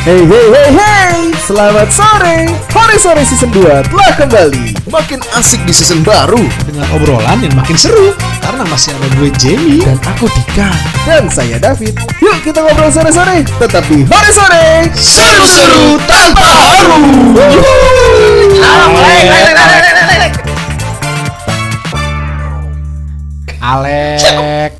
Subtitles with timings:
[0.00, 1.28] Hey hey hey hey.
[1.44, 2.48] Selamat sore.
[2.72, 4.72] Hari Sore Season 2 telah kembali.
[4.88, 6.40] Makin asik di season baru.
[6.64, 8.16] Dengan obrolan yang makin seru.
[8.40, 9.84] Karena masih ada gue Jamie.
[9.84, 10.72] Dan aku Dika.
[11.04, 12.00] Dan saya David.
[12.16, 13.44] Yuk kita ngobrol sore-sore.
[13.44, 14.88] Tetap di Hari Sore.
[14.96, 16.96] Seru-seru tanpa haru.
[23.60, 24.79] Alek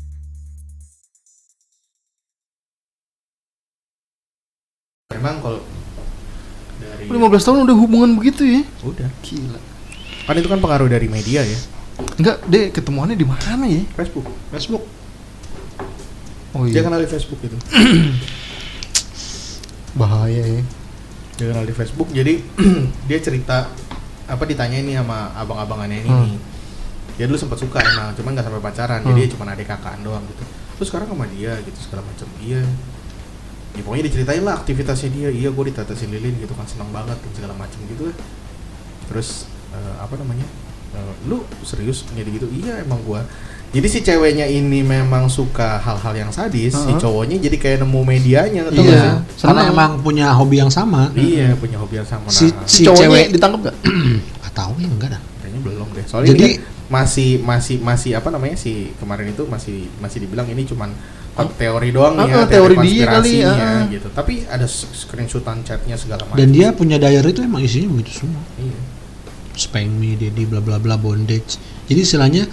[7.21, 8.61] 15 tahun udah hubungan begitu ya.
[8.81, 9.09] Udah.
[9.21, 9.61] Gila.
[10.25, 11.59] Kan itu kan pengaruh dari media ya.
[12.17, 13.85] Enggak, deh ketemuannya di mana ya?
[13.93, 14.25] Facebook.
[14.49, 14.83] Facebook.
[16.51, 17.57] Oh Dia iya, kenal di Facebook gitu.
[20.01, 20.63] Bahaya ya.
[21.39, 22.37] Dia kenal di Facebook Jadi
[23.09, 23.65] dia cerita
[24.29, 26.37] Apa ditanya ini sama abang-abangannya ini Hmm.
[27.19, 28.99] Dia dulu sempat suka emang Cuman gak sampai pacaran.
[29.03, 29.09] Hmm.
[29.13, 30.43] Jadi cuma adik kakaan doang gitu.
[30.79, 32.27] Terus sekarang sama dia gitu segala macam.
[32.41, 32.65] Iya
[33.71, 37.31] ya pokoknya diceritain lah aktivitasnya dia iya gue ditetesin lilin gitu kan senang banget dan
[37.31, 38.15] segala macam gitu lah
[39.05, 40.43] terus eh, apa namanya
[40.91, 43.23] eh, lu serius jadi gitu iya emang gua
[43.71, 46.99] jadi si ceweknya ini memang suka hal-hal yang sadis si Uh-huh.
[46.99, 49.11] cowoknya jadi kayak nemu medianya gak Iya, sih?
[49.39, 49.71] karena Senang.
[49.71, 51.07] emang punya hobi yang sama.
[51.13, 53.25] iya punya hobi yang sama Si- nah, Si, Si cowoknya cewek.
[53.31, 53.75] ditangkap gak?
[54.43, 55.21] Gak tahu ya enggak dah.
[55.39, 59.47] kayaknya belum deh soalnya Jadi- ini kan masih masih masih apa namanya si kemarin itu
[59.47, 60.91] masih masih dibilang ini cuman
[61.31, 63.87] teori doang nih Ah, ya ah, teori dia kali, ah.
[63.87, 68.23] gitu tapi ada screenshotan chatnya segala macam Dan dia punya diary itu emang isinya begitu
[68.23, 68.43] semua.
[68.57, 68.75] iya.
[69.51, 71.59] Spank me, daddy, bla bla bla, bondage.
[71.85, 72.43] Jadi istilahnya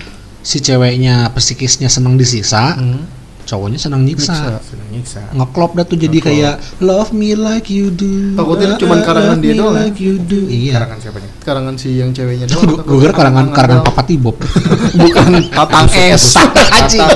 [0.41, 3.06] si ceweknya psikisnya senang disiksa, Hmm.
[3.49, 4.61] Cowoknya senang nyiksa.
[4.61, 6.29] seneng nyiksa Ngeklop dah tuh jadi Ngeklop.
[6.29, 6.55] kayak
[6.85, 8.37] love me like you do.
[8.37, 9.73] Takutnya ah, karangan dia doang?
[9.73, 10.45] Like you do.
[10.45, 10.85] Iya.
[10.85, 14.37] karangan siapanya Karangan si yang ceweknya Gue gue kira karangan karangan Papa Tibob.
[15.01, 16.37] Bukan Tatang S
[16.69, 17.09] Anjing.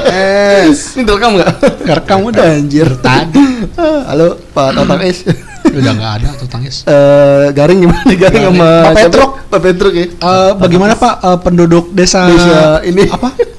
[0.73, 1.51] S Ini direkam gak?
[1.85, 3.69] Kerekam udah Anjir tadi.
[4.09, 5.29] Halo Pak Tatang S
[5.63, 6.83] Udah nggak ada tuh tangis.
[6.85, 8.03] Eh, Garing gimana?
[8.03, 8.45] Garing Garing.
[8.51, 8.95] sama Pak?
[8.99, 9.31] Petruk.
[9.47, 13.05] Pak Petruk ya Eh, bagaimana Pak eh, penduduk desa, Desa ini.
[13.07, 13.52] apa?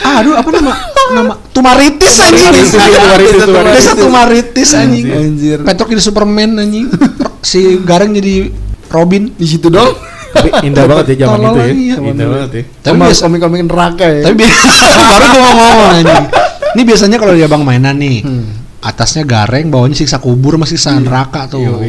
[0.00, 0.72] Ah, aduh apa nama
[1.10, 2.48] nama Tumaritis anjing.
[2.48, 3.74] Tumaritis, Tumaritis, Tumaritis.
[3.76, 5.04] Desa Tumaritis anjing.
[5.08, 6.86] Anjir Petruk jadi Superman anjing.
[7.40, 8.50] si Gareng jadi
[8.88, 9.30] Robin.
[9.32, 9.90] Di situ dong
[10.28, 11.64] Tapi indah banget ya zaman itu ya.
[11.64, 11.96] lagi ya.
[11.98, 12.62] Indah banget ya.
[12.80, 16.24] Tapi biasa, komik-komik neraka ya tapi baru gua mau ngomong anjing.
[16.68, 18.44] Ini biasanya kalau di abang mainan nih, Hmm.
[18.78, 21.80] atasnya gareng, bawahnya siksa kubur, masih siksa neraka tuh.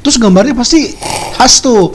[0.00, 0.90] Terus gambarnya pasti
[1.34, 1.92] khas tuh.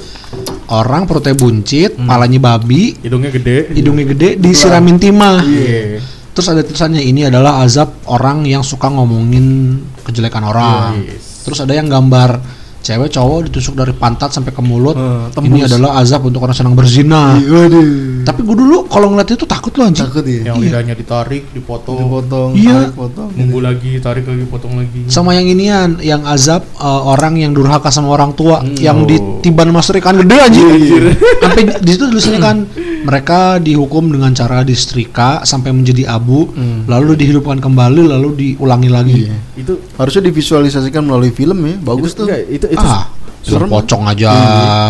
[0.70, 3.74] Orang perutnya buncit, palanya babi, Hidungnya gede.
[3.74, 5.42] hidungnya gede, disiramin timah.
[5.42, 5.98] Iya.
[6.30, 9.76] Terus ada tulisannya ini adalah azab orang yang suka ngomongin
[10.06, 11.02] kejelekan orang.
[11.04, 11.42] Yes.
[11.42, 12.38] Terus ada yang gambar
[12.80, 14.96] cewek cowok ditusuk dari pantat sampai ke mulut.
[14.96, 17.36] Eh, ini adalah azab untuk orang senang berzina.
[17.36, 20.06] Waduh Tapi gue dulu kalau ngeliat itu takut loh anjing.
[20.06, 20.64] Takut ya Yang Iya.
[20.64, 22.76] lidahnya ditarik, dipotong, Dipotong Iya.
[22.86, 25.02] tarik, potong nunggu lagi, tarik lagi, potong lagi.
[25.08, 29.08] Sama yang inian, yang azab eh, orang yang durhaka sama orang tua, yang Oh.
[29.08, 30.68] ditiban masuk ikan gede anjing.
[30.70, 32.58] Iya, Sampai di situ tulisannya kan
[33.02, 36.84] mereka dihukum dengan cara disetrika sampai menjadi abu, Hmm.
[36.86, 39.20] lalu dihidupkan kembali, lalu diulangi lagi.
[39.26, 39.38] Iya.
[39.56, 43.08] Itu Harusnya divisualisasikan melalui film ya Bagus itu, tuh enggak, itu itu ah,
[43.40, 43.68] serem.
[43.68, 44.32] pocong aja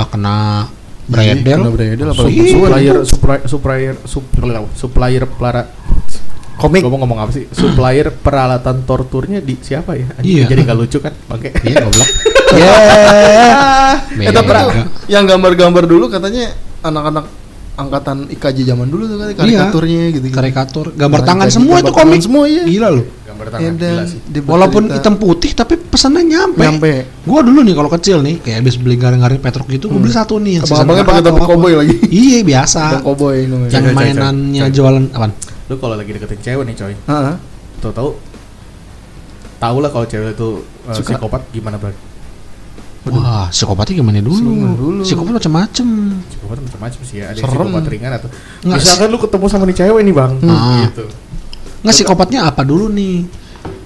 [0.07, 0.65] kena
[1.05, 1.59] Iya, bredel.
[1.59, 2.51] kena bredel, apalagi Iya.
[2.51, 5.63] supplier supplier supplier supplier supplier pelara
[6.59, 10.43] Komik ngomong ngomong apa sih supplier peralatan torturnya di siapa ya Iya.
[10.45, 12.09] jadi gak lucu kan pakai Iya goblok.
[12.49, 12.73] Ya.
[14.09, 14.41] Tapi Beda.
[14.41, 16.49] tuh, yang gambar-gambar dulu katanya
[16.81, 17.25] anak-anak
[17.79, 20.27] angkatan IKJ zaman dulu tuh kan karikaturnya gitu.
[20.27, 20.35] -gitu.
[20.35, 22.03] Karikatur, gambar Nah, tangan dikaji semua gambar itu komik.
[22.03, 22.63] tangan semua, iya.
[22.65, 23.03] Gila lu.
[23.21, 24.97] gambar Ya, tangan dan gila sih Walaupun bercerita.
[24.99, 26.59] hitam putih tapi pesannya nyampe.
[26.59, 26.91] Nyampe.
[27.23, 30.35] Gua dulu nih kalau kecil nih kayak habis beli garing-garing Petruk gitu, gua beli satu
[30.37, 31.47] nih yang Abang-abangnya pakai topi apa.
[31.47, 31.95] koboi lagi.
[32.21, 32.81] Iya, biasa.
[32.99, 33.71] Koboi namanya.
[33.71, 34.73] Yang Coy, coy, coy, mainannya coy.
[34.73, 35.31] jualan apaan?
[35.65, 37.35] lu kalau lagi deketin cewek nih coy Heeh.
[37.77, 38.09] tau tahu
[39.59, 40.49] tahu lah kalau cewek itu
[40.83, 41.13] uh, Suka.
[41.13, 41.77] psikopat gimana
[42.99, 44.75] bro Wah, psikopatnya gimana dulu?
[44.75, 45.01] Dulu?
[45.01, 45.87] Psikopat macam-macam.
[46.25, 47.49] psikopat macam-macam sih ya ada Serem.
[47.49, 48.29] psikopat ringan atau
[48.61, 50.79] Nggak, misalkan lu ketemu sama nih cewek nih bang Hmm.
[50.85, 51.05] gitu
[51.79, 53.17] Nggak psikopatnya apa dulu nih?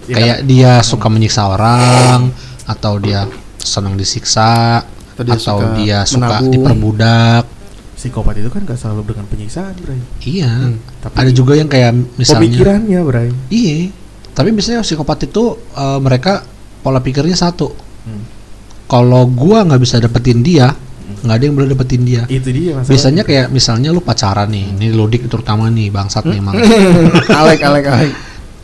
[0.03, 2.33] Ya kayak dia suka menyiksa orang
[2.65, 3.23] atau dia
[3.55, 6.51] senang disiksa Atau dia atau suka dia suka menabung.
[6.51, 7.43] diperbudak.
[7.93, 10.75] psikopat itu kan gak selalu dengan penyiksaan bray Iya.
[10.99, 13.93] tapi Ada juga yang kayak misalnya pemikirannya bray Iya.
[14.33, 16.41] Tapi biasanya psikopat itu eh, mereka
[16.81, 17.71] pola pikirnya satu.
[18.93, 19.09] Hmm.
[19.09, 20.69] Kalau gua nggak bisa dapetin dia,
[21.25, 22.29] nggak ada yang boleh dapetin dia.
[22.29, 26.37] itu dia masalah Biasanya kayak misalnya lu pacaran nih, ini Ludik terutama nih bangsat nih
[26.37, 26.53] emang.
[27.41, 28.13] alek alek alek.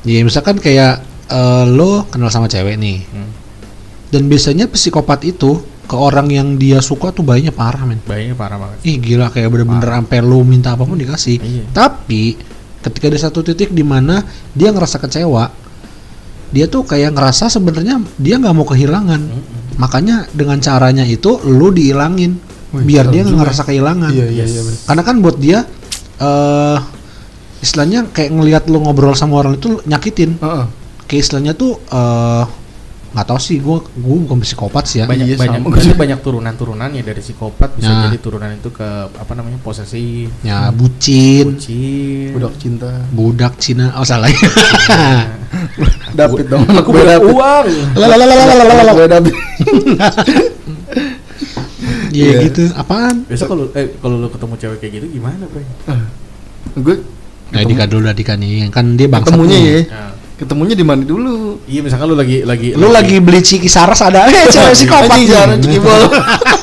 [0.06, 3.30] Iya misalkan kayak eh, lo kenal sama cewek nih, Hmm.
[4.10, 7.98] dan biasanya psikopat itu ke orang yang dia suka tuh bayinya parah men.
[8.06, 11.42] bayinya parah banget Ih gila kayak bener-bener sampai lu minta apa pun dikasih.
[11.42, 11.64] Iya.
[11.74, 12.38] Tapi
[12.80, 14.22] ketika ada satu titik di mana
[14.54, 15.50] dia ngerasa kecewa,
[16.50, 19.18] dia tuh kayak ngerasa sebenarnya dia nggak mau kehilangan.
[19.20, 19.59] Mm-mm.
[19.80, 22.36] Makanya dengan caranya itu lu diilangin
[22.70, 23.42] Wih, biar dia nggak juga.
[23.48, 24.62] ngerasa kehilangan Iya iya iya.
[24.62, 24.80] bener.
[24.86, 25.60] karena kan buat dia
[26.20, 26.78] eh
[27.60, 30.66] istilahnya kayak ngelihat lu ngobrol sama orang itu nyakitin Heeh.
[31.08, 32.44] kayak istilahnya tuh eh
[33.10, 35.06] nggak tahu sih gue gue bukan psikopat sih ya.
[35.06, 37.74] Banyak Iya, banyak berarti banyak turunan turunannya dari psikopat.
[37.74, 38.02] Bisa Nah.
[38.06, 41.46] jadi turunan itu ke apa namanya posesif ya bucin.
[41.52, 42.30] Bucin.
[42.32, 42.92] Budak cinta.
[43.10, 43.94] budak Cina.
[43.94, 44.30] Oh salah.
[44.30, 44.38] Ya
[46.18, 46.62] David dong.
[46.64, 47.26] aku David.
[47.28, 47.66] uang.
[47.94, 48.92] Lalalalalalala.
[48.92, 49.36] Gue David.
[52.10, 52.42] Iya.
[52.44, 52.74] gitu.
[52.74, 53.22] Apaan?
[53.26, 55.62] Besok kalau eh kalau lu ketemu cewek kayak gitu gimana bro?
[56.76, 56.96] Gue
[57.50, 59.82] nah Dika dulu lah Dika nih kan dia bangsat ketemunya ya.
[60.40, 61.60] Ketemunya di mana dulu?
[61.66, 65.20] iya misalkan lu lagi lagi lu lagi beli ciki saras ada eh cewek psikopat Anjing,
[65.20, 65.28] nih.
[65.30, 66.02] jangan cikibol.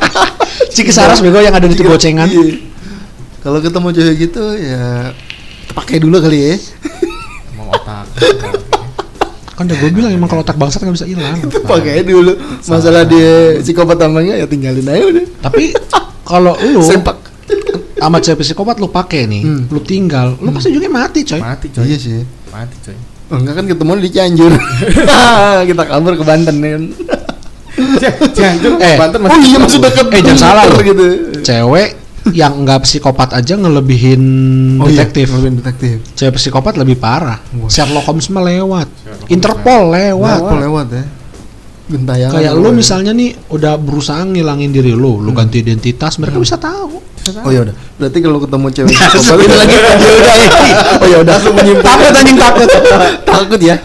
[0.75, 2.57] ciki saras bego yang ada di tuh gocengan Iya.
[3.39, 5.13] Kalau ketemu cewek gitu ya
[5.71, 6.55] pakai dulu kali ya.
[7.55, 8.09] mau otak
[9.53, 12.33] kan udah gue bilang emang kalau otak bangsat nggak bisa hilang Itu pakai dulu.
[12.63, 15.25] Masalah dia psikopat tamangnya ya tinggalin aja udah.
[15.43, 15.73] tapi
[16.23, 17.17] kalau lu Sempak.
[17.95, 19.63] sama cewek psikopat lu pakai nih Hmm.
[19.67, 22.21] lu tinggal lu pasti juga mati coy mati coy Iya sih.
[22.49, 22.97] mati coy
[23.27, 24.53] Oh, enggak kan ketemu di Cianjur.
[25.69, 26.83] Kita kabur ke Banten kan.
[28.33, 30.07] Cianjur Eh, Banten Oh iya masih dekat.
[30.09, 30.79] Eh, jangan salah loh.
[30.79, 31.07] gitu.
[31.43, 31.89] cewek
[32.29, 34.23] yang nggak psikopat aja ngelebihin
[34.77, 35.97] Oh iya, detektif ngelebihin detektif.
[36.13, 37.71] cewek psikopat lebih parah Wah.
[37.71, 41.05] Sherlock Holmes mah lewat Sherlock Holmes Interpol lewat Lewat, lewat ya.
[41.87, 42.35] Gentayangan.
[42.35, 42.79] kayak lu lewat ya.
[42.79, 47.03] misalnya nih udah berusaha ngilangin diri lu lu ganti identitas mereka bisa tahu
[47.43, 47.75] Oh ya udah.
[47.99, 50.49] Berarti kalau ketemu cewek psikopat ini lagi ya udah ya.
[51.03, 51.91] Oh ya udah langsung menyimpulkan.
[51.91, 52.69] takut anjing takut
[53.35, 53.77] takut ya.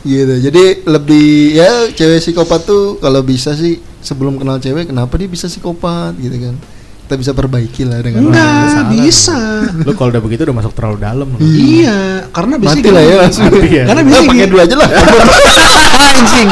[0.00, 0.34] gitu.
[0.40, 5.52] Jadi lebih ya cewek psikopat tuh kalau bisa sih sebelum kenal cewek kenapa dia bisa
[5.52, 6.56] psikopat gitu kan.
[7.04, 9.36] Kita bisa perbaiki lah dengan enggak bisa
[9.84, 11.38] lu kalau udah begitu udah masuk terlalu dalam lu.
[11.38, 13.44] iya karena biasanya Mati lah ya langsung.
[13.68, 13.84] Ya.
[13.84, 14.88] Karena biasanya pakai dua aja lah.
[16.02, 16.48] anjing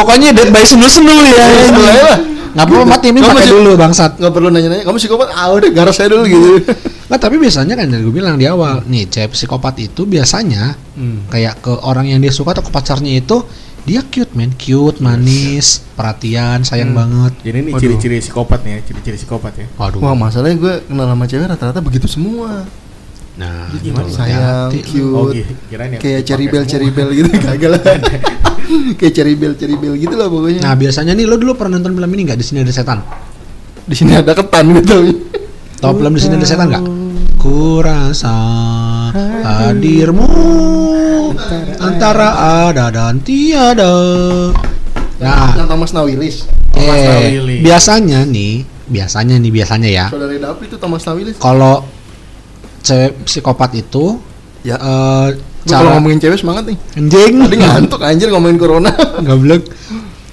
[0.00, 2.18] pokoknya dead by senul senul ya lah.
[2.50, 4.18] nggak perlu mati ini pakai dulu bangsat.
[4.18, 5.28] Nggak perlu nanya-nanya, kamu psikopat?
[5.30, 6.50] Ah udah garas saya dulu gitu.
[7.10, 10.78] Nggak, tapi biasanya kan yang gue bilang di awal nih cewek psikopat itu biasanya
[11.26, 13.42] kayak ke orang yang dia suka atau ke pacarnya itu
[13.82, 17.34] dia cute men cute manis perhatian sayang banget.
[17.42, 19.66] Jadi ini ciri-ciri psikopat nih ciri-ciri psikopat ya.
[19.74, 19.98] Waduh.
[19.98, 22.62] Wah masalahnya gue kenal sama cewek rata-rata begitu semua.
[23.32, 24.08] Nah gitu, gimana?
[24.08, 25.14] Sayang, cute.
[25.14, 27.80] oh gi- kirain yang Kayak cherry bell, cherry bell gitu kagak lah.
[28.94, 30.60] Kayak cherry bell, cherry bell gitu lah pokoknya.
[30.60, 32.98] nah biasanya nih lo dulu pernah nonton film ini nggak di sini ada setan
[33.82, 34.98] di sini ada ketan gitu.
[35.76, 36.84] tau film di sini ada setan nggak
[37.36, 38.36] kurasa
[39.40, 40.28] hadirmu
[41.78, 42.28] antara
[42.66, 43.94] ada dan tiada
[45.16, 46.36] nah Yang Thomas Nawilis.
[46.72, 51.36] Eh, biasanya nih biasanya nih biasanya ya Saudara Dapri itu Thomas Nawilis.
[51.36, 51.84] kalau
[52.80, 54.18] cewek psikopat itu
[54.60, 54.76] Ya.
[54.76, 55.28] eh
[55.60, 56.76] Gua kalau cara ngomongin cewek semangat nih.
[56.94, 57.34] anjing.
[57.38, 58.92] Tadi ngantuk anjir ngomongin corona.
[59.26, 59.64] goblok.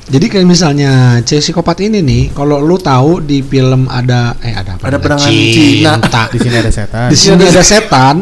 [0.08, 0.92] Jadi kayak misalnya
[1.22, 5.28] cewek psikopat ini nih kalau lu tahu di film ada eh ada apa Ada perangan
[5.28, 6.00] Cina.
[6.30, 7.08] Di sini ada setan.
[7.08, 8.16] Di sini ada setan.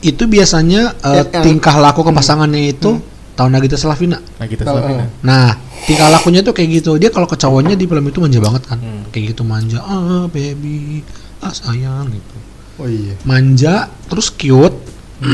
[0.00, 3.02] Itu biasanya yang- tingkah laku ke pasangannya itu
[3.34, 4.18] tahun Nagita Slavina.
[4.18, 5.04] Nah kita Tahu, Slavina.
[5.20, 5.54] nah
[5.84, 6.94] tingkah lakunya tuh kayak gitu.
[6.96, 8.78] Dia kalau ke cowoknya di film itu manja banget kan.
[8.78, 9.02] Hmm.
[9.08, 11.02] kayak gitu manja ah baby
[11.38, 12.36] ah sayang gitu
[12.78, 13.14] Oh iya.
[13.22, 13.74] manja
[14.06, 14.78] terus cute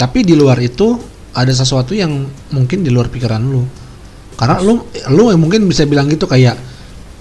[0.00, 0.94] tapi di luar itu
[1.32, 2.12] ada sesuatu yang
[2.50, 3.64] mungkin di luar pikiran lu
[4.34, 6.54] karena lu lu mungkin bisa bilang gitu kayak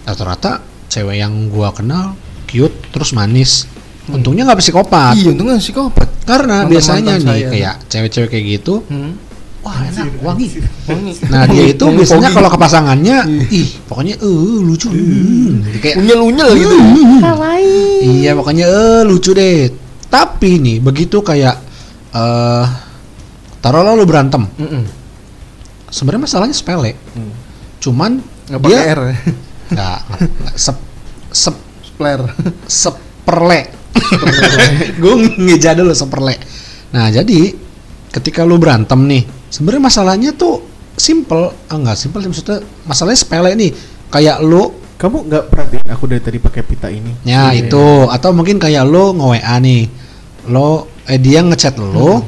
[0.04, 2.14] rata-rata cewek yang gua kenal
[2.46, 3.66] cute terus manis
[4.08, 6.08] untungnya nggak psikopat Iya, untungnya psikopat.
[6.24, 9.20] karena Mantan-mantan biasanya nih kayak cewek-cewek kayak gitu Hmm.
[9.68, 10.48] Wah enak wangi
[10.88, 11.12] Wangi.
[11.28, 13.44] nah dia itu Wangi biasanya kalau ke pasangannya Iya.
[13.52, 15.68] ih pokoknya eh lucu hmm.
[15.68, 16.76] Jadi kayak unyel-unyel gitu.
[18.00, 19.68] Iya pokoknya eh lucu deh.
[20.08, 21.56] Tapi nih begitu kayak
[22.14, 22.66] eh
[23.60, 24.48] taruhlah lu berantem.
[24.56, 24.84] Heeh.
[25.92, 26.96] Sebenarnya masalahnya sepele.
[27.12, 27.32] Hmm.
[27.78, 28.12] Cuman
[28.48, 29.02] Enggak pakai dia R.
[29.04, 29.16] ya.
[29.68, 29.98] nggak
[30.40, 30.78] nggak sep
[31.28, 32.22] sep Spler.
[32.64, 33.62] seperle.
[35.02, 36.40] Gue ngeja dulu seperle.
[36.94, 37.52] Nah jadi
[38.08, 40.64] ketika lu berantem nih, sebenarnya masalahnya tuh
[40.94, 43.72] simple, ah, enggak simple maksudnya masalahnya sepele nih.
[44.08, 47.70] Kayak lu kamu nggak perhatiin aku dari tadi pakai pita ini Ya Iya.
[47.70, 49.84] itu atau mungkin kayak lo nge-WA nih.
[50.50, 52.24] Lo eh dia ngechat lo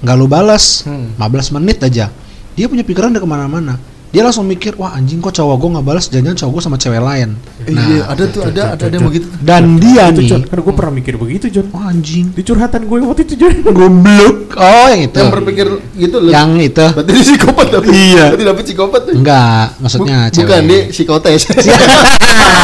[0.00, 1.16] nggak lo balas Hmm.
[1.18, 2.12] 15 menit aja.
[2.54, 3.74] Dia punya pikiran udah ke mana-mana.
[4.16, 7.04] Dia langsung mikir, wah anjing kok cowok gue nggak balas, jangan cowok gue sama cewek
[7.04, 7.36] lain.
[7.60, 9.28] Eh, Nah, iya, ada tuh, ada ada ada yang begitu.
[9.38, 13.22] dan dia nih, kan gue pernah mikir begitu John wah anjing, di curhatan gue waktu
[13.22, 14.56] itu John goblok.
[14.56, 16.30] Oh yang itu, Yang berpikir gitu loh.
[16.32, 17.86] yang itu, Berarti dia psikopat tapi.
[17.92, 18.24] Iya.
[18.32, 19.12] Berarti dapet psikopat tuh.
[19.14, 20.44] enggak, maksudnya cewek.
[20.48, 21.40] Bukan dia psikotes.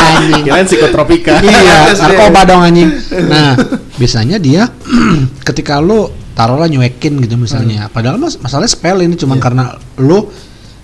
[0.02, 0.42] anjing.
[0.42, 1.96] kirain psikotropika iya, deh.
[1.98, 2.88] narkoba dong anjing.
[3.28, 3.52] Nah,
[3.94, 4.72] biasanya dia
[5.46, 7.86] ketika lu taruhlah nyuekin gitu misalnya.
[7.86, 9.44] Padahal mas masalahnya sepele ini cuman Iya.
[9.44, 9.62] karena
[9.98, 10.32] lu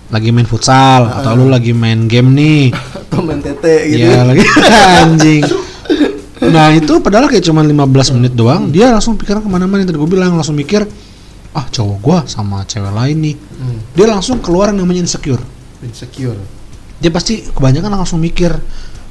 [0.09, 2.73] lagi main futsal atau lu lagi main game nih
[3.09, 4.09] Atau main tete gitu.
[4.09, 4.45] Iya lagi
[5.05, 5.45] anjing.
[6.39, 9.99] Nah itu padahal kayak cuma 15 menit doang, dia langsung pikiran ke mana-mana yang tadi
[9.99, 10.87] gue bilang langsung mikir,
[11.51, 13.35] ah cowok gua sama cewek lain nih.
[13.35, 13.79] Hmm.
[13.99, 15.43] Dia langsung keluar yang namanya insecure.
[15.83, 16.39] Insecure.
[17.03, 18.55] Dia pasti kebanyakan langsung mikir,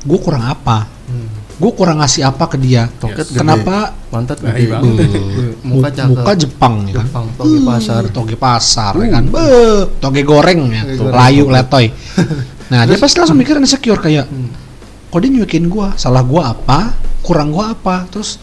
[0.08, 0.88] gue kurang apa?
[0.88, 1.37] Hmm.
[1.58, 2.86] Gue kurang ngasih apa ke dia?
[2.94, 3.34] Gede.
[3.34, 3.90] Kenapa?
[4.08, 4.62] Pantat gede.
[4.64, 6.10] iya Muka Muka, cakep.
[6.14, 7.06] muka Jepang ya kan?
[7.06, 8.02] Jepang, toge pasar.
[8.10, 11.90] toge pasar ya kan Beuh, toge goreng ya Toge layu letoy
[12.72, 14.52] nah dia pasti langsung mikir insecure kayak Hmm.
[15.08, 18.38] kok dia nyuekin gua salah gua apa kurang gua apa terus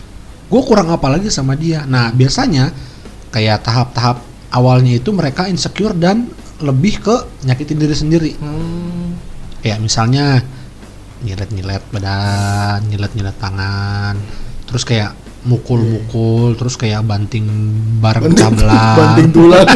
[0.47, 2.73] gua kurang apa lagi sama dia nah biasanya
[3.29, 6.29] kayak tahap-tahap awalnya itu mereka insecure dan
[6.59, 9.13] lebih ke nyakitin diri sendiri Hmm.
[9.61, 10.41] kayak misalnya
[11.25, 14.15] nyilet-nyilet badan nyilet-nyilet tangan
[14.65, 15.13] terus kayak
[15.45, 17.45] mukul-mukul terus kayak banting
[18.01, 19.69] bareng sebelah Banting tulang.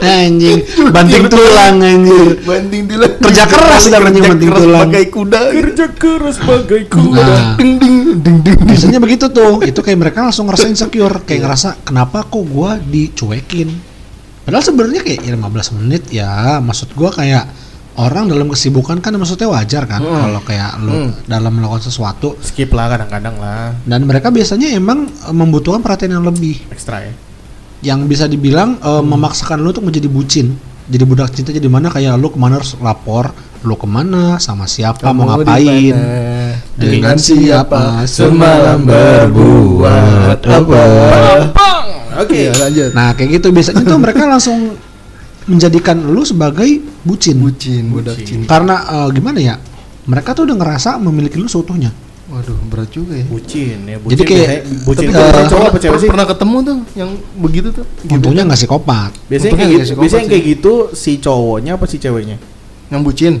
[0.00, 3.12] anjing banting tulang anjir Banting tulang.
[3.20, 4.88] Kerja keras anjing Kerja banting keras tulang.
[4.88, 5.40] Pakai kuda.
[5.52, 7.20] Kerja keras bagai kuda.
[7.20, 8.56] nah Ding ding ding ding.
[8.64, 13.68] biasanya begitu tuh itu kayak mereka langsung ngerasa insecure kayak ngerasa kenapa kok gua dicuekin
[14.48, 16.30] padahal sebenarnya kayak ya 15 menit ya
[16.64, 17.44] maksud gua kayak
[17.98, 20.22] orang dalam kesibukan kan maksudnya wajar kan Hmm.
[20.24, 21.10] kalau kayak lu Hmm.
[21.24, 23.74] dalam melakukan sesuatu Skip lah kadang-kadang lah.
[23.82, 27.12] dan mereka biasanya emang eh, membutuhkan perhatian yang lebih Ekstra ya.
[27.84, 30.54] yang bisa dibilang eh, memaksakan lu untuk menjadi bucin
[30.86, 33.28] jadi budak cinta jadi mana kayak lu ke mana harus lapor
[33.60, 36.54] lu ke mana sama siapa mau Kamu ngapain di mana?
[36.78, 40.82] Dengan siapa semalam berbuat apa?
[42.18, 42.34] Oke.
[42.40, 42.90] Iya, lanjut.
[42.94, 44.74] nah kayak gitu biasanya tuh mereka langsung
[45.48, 46.68] menjadikan lu sebagai
[47.02, 48.26] bucin Bucin, budak Bucin.
[48.38, 48.48] cinta.
[48.48, 49.54] karena eh, gimana ya
[50.04, 51.90] mereka tuh udah ngerasa memiliki lu seutuhnya
[52.28, 53.24] Waduh, berat juga ya.
[53.24, 53.96] Bucin ya.
[53.96, 56.08] Bucin Jadi kayak- biasanya- bucin Tapi eh, cowok apa cewek sih?
[56.08, 57.84] pernah ketemu tuh yang begitu tuh?
[57.98, 58.12] Gitu.
[58.12, 60.30] untungnya nggak psikopat Biasanya kayak gitu, psikopat biasanya sih.
[60.30, 62.36] kayak gitu si cowoknya apa si ceweknya?
[62.86, 63.34] Yang bucin.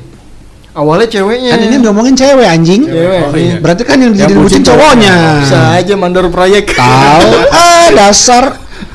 [0.70, 1.50] Awalnya ceweknya.
[1.50, 3.20] kan ini ngomongin cewek anjing Cewek.
[3.22, 3.54] Oh, iya.
[3.58, 5.12] berarti kan yang jadi bucin bucin cowoknya
[5.42, 6.64] Bisa aja mandor proyek.
[6.72, 7.28] tahu
[7.60, 8.44] ah dasar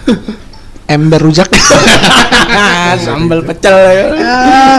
[0.85, 1.47] ember rujak
[3.03, 4.05] Sambal pecel ya.
[4.13, 4.77] Ah,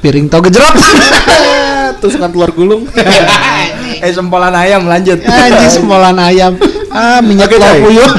[0.00, 0.72] piring tau gejrot
[2.00, 2.82] Tusukan telur gulung.
[4.04, 5.16] eh sempolan ayam lanjut.
[5.20, 6.52] anjing sembolan ayam
[6.90, 7.80] ah minyak telur Coy.
[7.84, 8.10] puyuh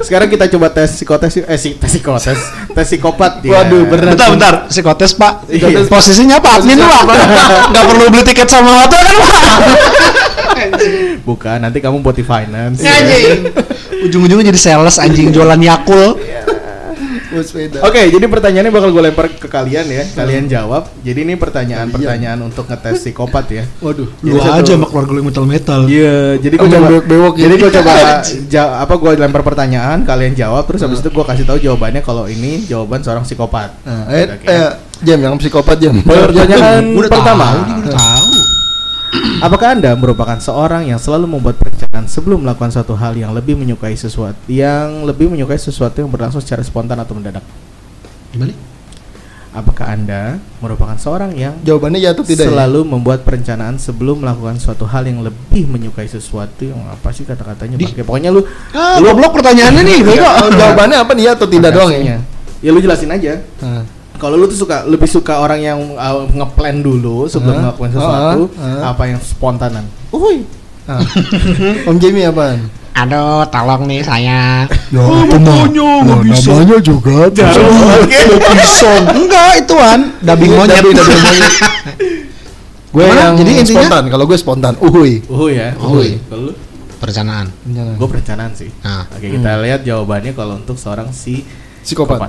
[0.00, 2.38] Sekarang kita coba tes psikotes eh si, tes psikotes,
[2.68, 3.62] tes psikopat ya.
[3.62, 4.12] Waduh, berat.
[4.12, 5.86] bentar bentar psikotes pak Iya.
[5.86, 7.14] posisinya apa admin apa
[7.70, 9.30] nggak perlu beli tiket sama hotel kan pak
[11.22, 12.82] Bukan, nanti kamu buat di finance.
[12.82, 13.48] anjing
[14.02, 16.16] ujung-ujungnya jadi sales anjing jualan yakul
[17.80, 20.02] Oke, jadi pertanyaannya bakal gue lempar ke kalian ya.
[20.12, 20.90] Kalian jawab.
[21.00, 23.64] Jadi ini pertanyaan-pertanyaan untuk ngetes psikopat ya.
[23.78, 24.08] Waduh.
[24.20, 27.00] lu Jadi aja sama keluarga lu metal metal Iya, jadi gue coba ya.
[27.38, 27.92] Jadi gue coba
[28.54, 32.26] ja- apa gue lempar pertanyaan, kalian jawab terus habis itu gue kasih tahu jawabannya kalau
[32.26, 33.70] ini jawaban seorang psikopat.
[33.86, 34.70] Nah, eh, eh,
[35.00, 35.94] jam yang psikopat jam.
[36.02, 37.46] Pertanyaan pertama.
[37.46, 38.30] tahu, dia udah tahu
[39.40, 43.92] Apakah Anda merupakan seorang yang selalu membuat perencanaan sebelum melakukan suatu hal yang lebih menyukai
[43.92, 47.44] sesuatu yang lebih menyukai sesuatu yang berlangsung secara spontan atau mendadak?
[48.30, 48.52] gimana
[49.50, 52.46] Apakah Anda merupakan seorang yang Jawabannya ya atau tidak?
[52.46, 52.48] ya?
[52.48, 57.74] selalu membuat perencanaan sebelum melakukan suatu hal yang lebih menyukai sesuatu yang apa sih kata-katanya
[57.76, 61.70] pakai pokoknya lu ah goblok pertanyaannya nih bego Oh, jawabannya apa nih ya atau tidak
[61.72, 61.98] doang ya?
[61.98, 62.18] Bagasinya.
[62.60, 63.82] ya lu jelasin aja Nah,
[64.20, 67.62] kalau lu tuh suka lebih suka orang yang uh, ngeplan dulu sebelum Hah?
[67.66, 68.68] melakukan sesuatu Hah?
[68.78, 68.80] Hah?
[68.90, 70.44] apa yang spontanan uhuy
[70.84, 71.00] nah.
[71.86, 72.68] Om Jamie apaan?
[72.92, 75.86] aduh tolong nih saya Ya, namanya
[76.36, 77.30] namanya juga
[78.50, 81.52] Pisong enggak ituan dubbing Iya, monyet dubbing- dubbing monyet.
[82.92, 84.04] Gue yang Jadi intinya- spontan.
[84.10, 85.22] Kalau gue spontan, uhuy.
[85.24, 86.18] uhuy ya Uhuy.
[86.26, 86.52] kalau lu
[86.98, 87.46] perencanaan
[87.96, 91.46] gue perencanaan sih nah oke kita lihat jawabannya kalau untuk seorang si
[91.80, 92.28] Psikopat.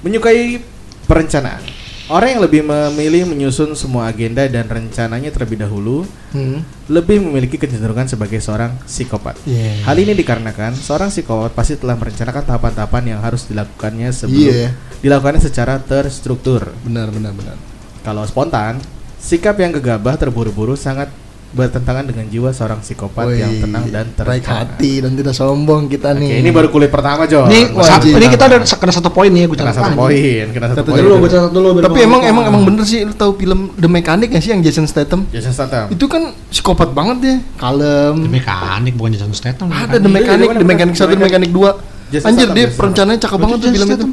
[0.00, 0.62] menyukai
[1.04, 1.62] perencanaan
[2.08, 6.64] orang yang lebih memilih menyusun semua agenda dan rencananya terlebih dahulu Hmm.
[6.88, 9.84] lebih memiliki kecenderungan sebagai seorang psikopat Iya.
[9.84, 14.72] Hal ini dikarenakan seorang psikopat pasti telah merencanakan tahapan-tahapan yang harus dilakukannya sebelum Iya.
[15.00, 16.72] dilakukannya secara terstruktur.
[16.82, 17.56] Benar, benar, benar.
[18.00, 18.80] Kalau spontan,
[19.20, 21.12] sikap yang gegabah terburu-buru sangat
[21.52, 24.56] bertentangan dengan jiwa seorang psikopat Woi, yang tenang dan baik terencana.
[24.64, 26.40] hati dan tidak sombong kita Oke, nih.
[26.40, 27.44] ini baru kulit pertama, Jo.
[27.44, 28.16] ini anjing.
[28.16, 30.88] ini kita udah kena satu poin nih gue kena catat satu poin, kena satu Satu
[30.88, 30.98] poin.
[30.98, 34.28] dulu gue catat dulu Tapi emang emang emang bener sih lu tahu film The Mechanic
[34.28, 35.28] gak sih yang Jason Statham?
[35.28, 35.86] Jason Statham.
[35.88, 38.16] Itu kan psikopat banget dia, kalem.
[38.18, 41.06] The mekanik bukan Jason Statham Ada The Iya, Mechanic, iya, The bener, Mechanic bener.
[41.06, 42.12] 1, The Mechanic 2.
[42.12, 44.06] Jason Anjir dia perencananya cakep banget tuh film itu.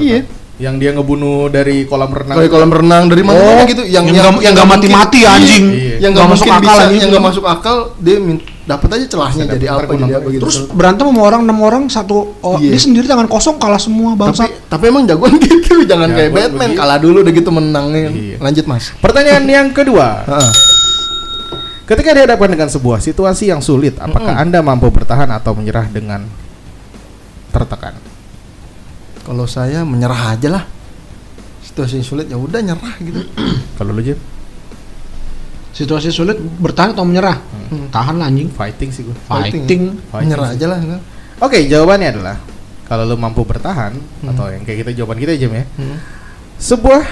[0.00, 0.18] Iya.
[0.54, 2.36] Yang dia ngebunuh dari kolam renang.
[2.38, 5.34] Dari kolam renang dari mana Oh, gitu yang yang nggak- yang nggak mungkin- mati-mati, iya,
[5.34, 5.64] anjing.
[5.98, 8.16] Yang Nggak masuk mungkin akal, bisa, yang nggak masuk akal dia
[8.64, 10.42] dapat aja celahnya jadi apa jadi apa gitu.
[10.46, 12.70] Terus berantem sama orang enam orang satu oh, Iya.
[12.70, 14.44] dia sendiri tangan kosong kalah semua tapi bangsa.
[14.64, 16.78] tapi emang jagoan gitu, jangan Jagoan kayak Batman begitu.
[16.78, 18.08] kalah dulu udah gitu menangnya.
[18.08, 18.36] Iya.
[18.38, 18.84] Lanjut Mas.
[18.96, 20.06] Pertanyaan yang kedua.
[20.30, 20.52] Heeh.
[21.84, 24.42] Ketika dihadapkan dengan sebuah situasi yang sulit, apakah Mm-mm.
[24.48, 26.24] Anda mampu bertahan atau menyerah dengan
[27.50, 27.92] tertekan?
[29.24, 30.64] Kalau saya menyerah aja lah.
[31.60, 33.20] Situasi sulit ya udah nyerah gitu.
[33.80, 34.18] Kalau lu Jim?
[35.74, 37.34] Situasi sulit bertahan atau menyerah?
[37.66, 37.90] Hmm.
[37.90, 38.46] Tahan lah anjing.
[38.48, 39.16] Fighting sih gue.
[39.26, 39.98] Fighting.
[40.06, 40.56] Fighting menyerah sih.
[40.60, 40.78] aja lah.
[41.42, 42.36] Oke, jawabannya adalah
[42.84, 43.90] kalau lu mampu bertahan
[44.22, 44.30] Hmm.
[44.30, 45.64] atau yang kayak kita jawaban kita Jim ya.
[45.74, 45.98] Hmm.
[46.54, 47.02] Sebuah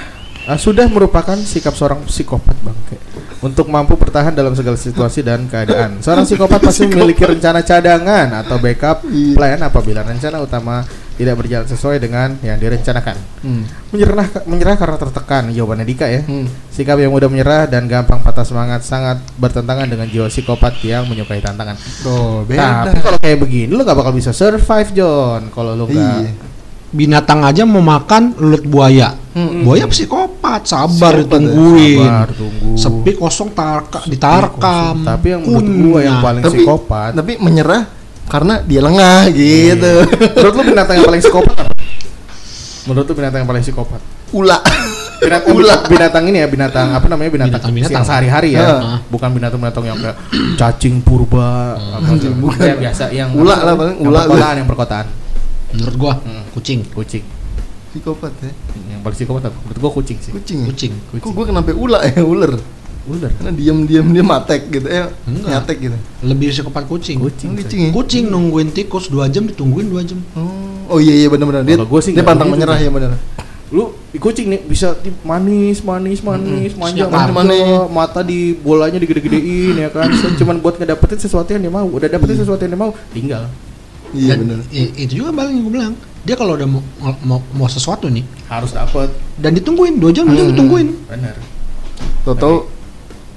[0.47, 3.03] uh, sudah merupakan sikap seorang psikopat bangke
[3.43, 5.99] untuk mampu bertahan dalam segala situasi dan keadaan.
[5.99, 9.35] Seorang psikopat pasti memiliki rencana cadangan atau backup Iya.
[9.35, 13.17] plan apabila rencana utama tidak berjalan sesuai dengan yang direncanakan.
[13.41, 13.63] Hmm.
[13.91, 16.23] Menyerah menyerah karena tertekan, jawabannya Dika ya.
[16.23, 16.49] Hmm.
[16.69, 21.39] Sikap yang mudah menyerah dan gampang patah semangat sangat bertentangan dengan jiwa psikopat yang menyukai
[21.39, 21.77] tantangan.
[22.05, 22.97] Oh, Tapi beda.
[22.99, 26.33] kalau kayak begini lu gak bakal bisa survive John kalau lu nggak Iya.
[26.93, 29.17] Binatang aja mau makan lulut buaya.
[29.33, 29.65] Hmm.
[29.65, 32.05] Buaya psikopat, sabar Psikopat ya, ditungguin.
[32.05, 32.71] sabar, tunggu.
[32.77, 35.01] Sepi kosong tarka, ditarkam.
[35.01, 37.11] Tapi yang menurut gua yang paling Tapi psikopat.
[37.17, 37.89] tapi menyerah
[38.27, 39.93] karena dia lengah gitu.
[40.35, 41.73] Menurut lu binatang yang paling psikopat apa?
[42.83, 44.01] Menurut lu binatang yang paling psikopat?
[44.33, 44.59] Ula.
[45.23, 45.77] Binatang, Ula.
[45.87, 47.95] binatang ini ya, binatang apa namanya binatang, Binatang-binatang.
[47.95, 48.97] yang sehari-hari ya, Heeh.
[49.07, 50.17] bukan binatang-binatang yang kayak
[50.57, 52.35] cacing purba, apa gitu.
[52.35, 52.59] bukan.
[52.59, 54.21] yang biasa, yang Ula apa lah, paling yang ula.
[54.27, 55.07] perkotaan, yang perkotaan,
[55.71, 56.43] Menurut gua Hmm.
[56.51, 56.81] kucing.
[56.91, 57.23] kucing,
[57.89, 58.51] Psikopat ya.
[58.91, 59.59] yang paling psikopat apa?
[59.63, 60.59] Menurut gua kucing sih, Kucing.
[60.59, 60.67] ya?
[60.75, 60.93] Kucing.
[61.15, 62.53] Kok gue kenapa ular ya ular?
[63.05, 65.11] Ular, Karena diam-diam dia matek gitu ya.
[65.25, 65.49] Enggak.
[65.49, 65.97] Nyatek gitu.
[66.23, 67.19] Lebih psikopat kucing.
[67.19, 67.91] kucing, kucing ya?
[67.91, 70.19] Kucing nungguin tikus 2 jam ditungguin 2 jam.
[70.33, 70.51] Oh,
[70.89, 71.63] oh iya iya benar-benar.
[71.63, 73.15] Dia, Kalau gua sih dia pantang menyerah ya benar.
[73.73, 77.89] lu di kucing nih bisa di manis manis manis manja Siap, manja manis.
[77.89, 82.05] mata di bolanya digede-gedein ya kan So, cuman buat ngedapetin sesuatu yang dia mau udah
[82.05, 83.49] dapetin sesuatu yang dia mau tinggal
[84.13, 84.59] Iya Dan benar.
[84.69, 85.95] itu juga balik yang gue bilang.
[86.21, 86.85] Dia kalau udah mau,
[87.25, 90.53] mau, mau sesuatu nih harus dapet dan ditungguin 2 jam dia Hmm.
[90.53, 90.89] ditungguin.
[91.09, 91.37] benar
[92.23, 92.57] Tahu-tahu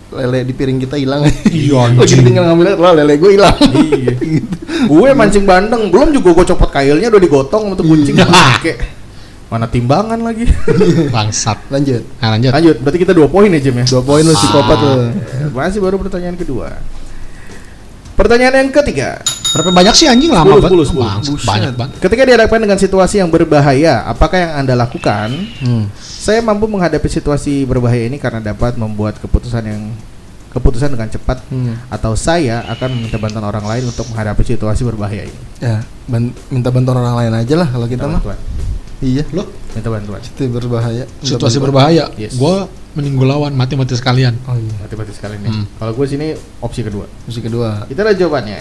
[0.07, 1.25] lele di piring kita hilang.
[1.45, 2.21] Iya, Oh, anjing.
[2.23, 3.55] tinggal ngambil wah lele gue hilang.
[3.73, 4.55] iya gitu.
[4.85, 8.25] gue mancing bandeng belum juga gue copot kailnya udah digotong untuk kucing Iya.
[9.45, 10.49] Mana timbangan lagi
[11.13, 11.69] Bangsat.
[11.69, 12.01] Lanjut.
[12.17, 12.51] Nah, lanjut.
[12.51, 14.93] lanjut berarti kita dua poin ya Jim ya Dua poin lu psikopat lu.
[15.51, 16.81] masih baru pertanyaan kedua
[18.25, 20.91] pertanyaan yang ketiga Berapa banyak sih anjing lama banget?
[21.45, 21.95] banyak banget.
[22.01, 25.85] ketika dihadapkan dengan situasi yang berbahaya apakah yang anda lakukan Hmm.
[25.95, 29.93] Saya mampu menghadapi situasi berbahaya ini karena dapat membuat keputusan yang
[30.49, 31.77] keputusan dengan cepat Hmm.
[31.87, 35.39] atau saya akan meminta bantuan orang lain untuk menghadapi situasi berbahaya ini.
[35.59, 38.39] Ya, ban- minta bantuan orang lain aja lah kalau kita Minta mah.
[38.97, 39.23] Iya.
[39.29, 40.17] Lo Minta bantuan.
[40.19, 41.03] Itu berbahaya.
[41.05, 41.65] Minta situasi bantuan.
[41.69, 42.03] berbahaya.
[42.15, 42.33] Yes.
[42.35, 44.39] Gua mending gua lawan mati-mati sekalian.
[44.47, 44.73] Oh iya.
[44.81, 45.51] Mati-mati sekali nih.
[45.51, 45.65] Hmm.
[45.75, 46.27] Kalau gue sini
[46.63, 47.05] opsi kedua.
[47.27, 47.83] Opsi kedua.
[47.91, 48.59] Itulah jawabannya.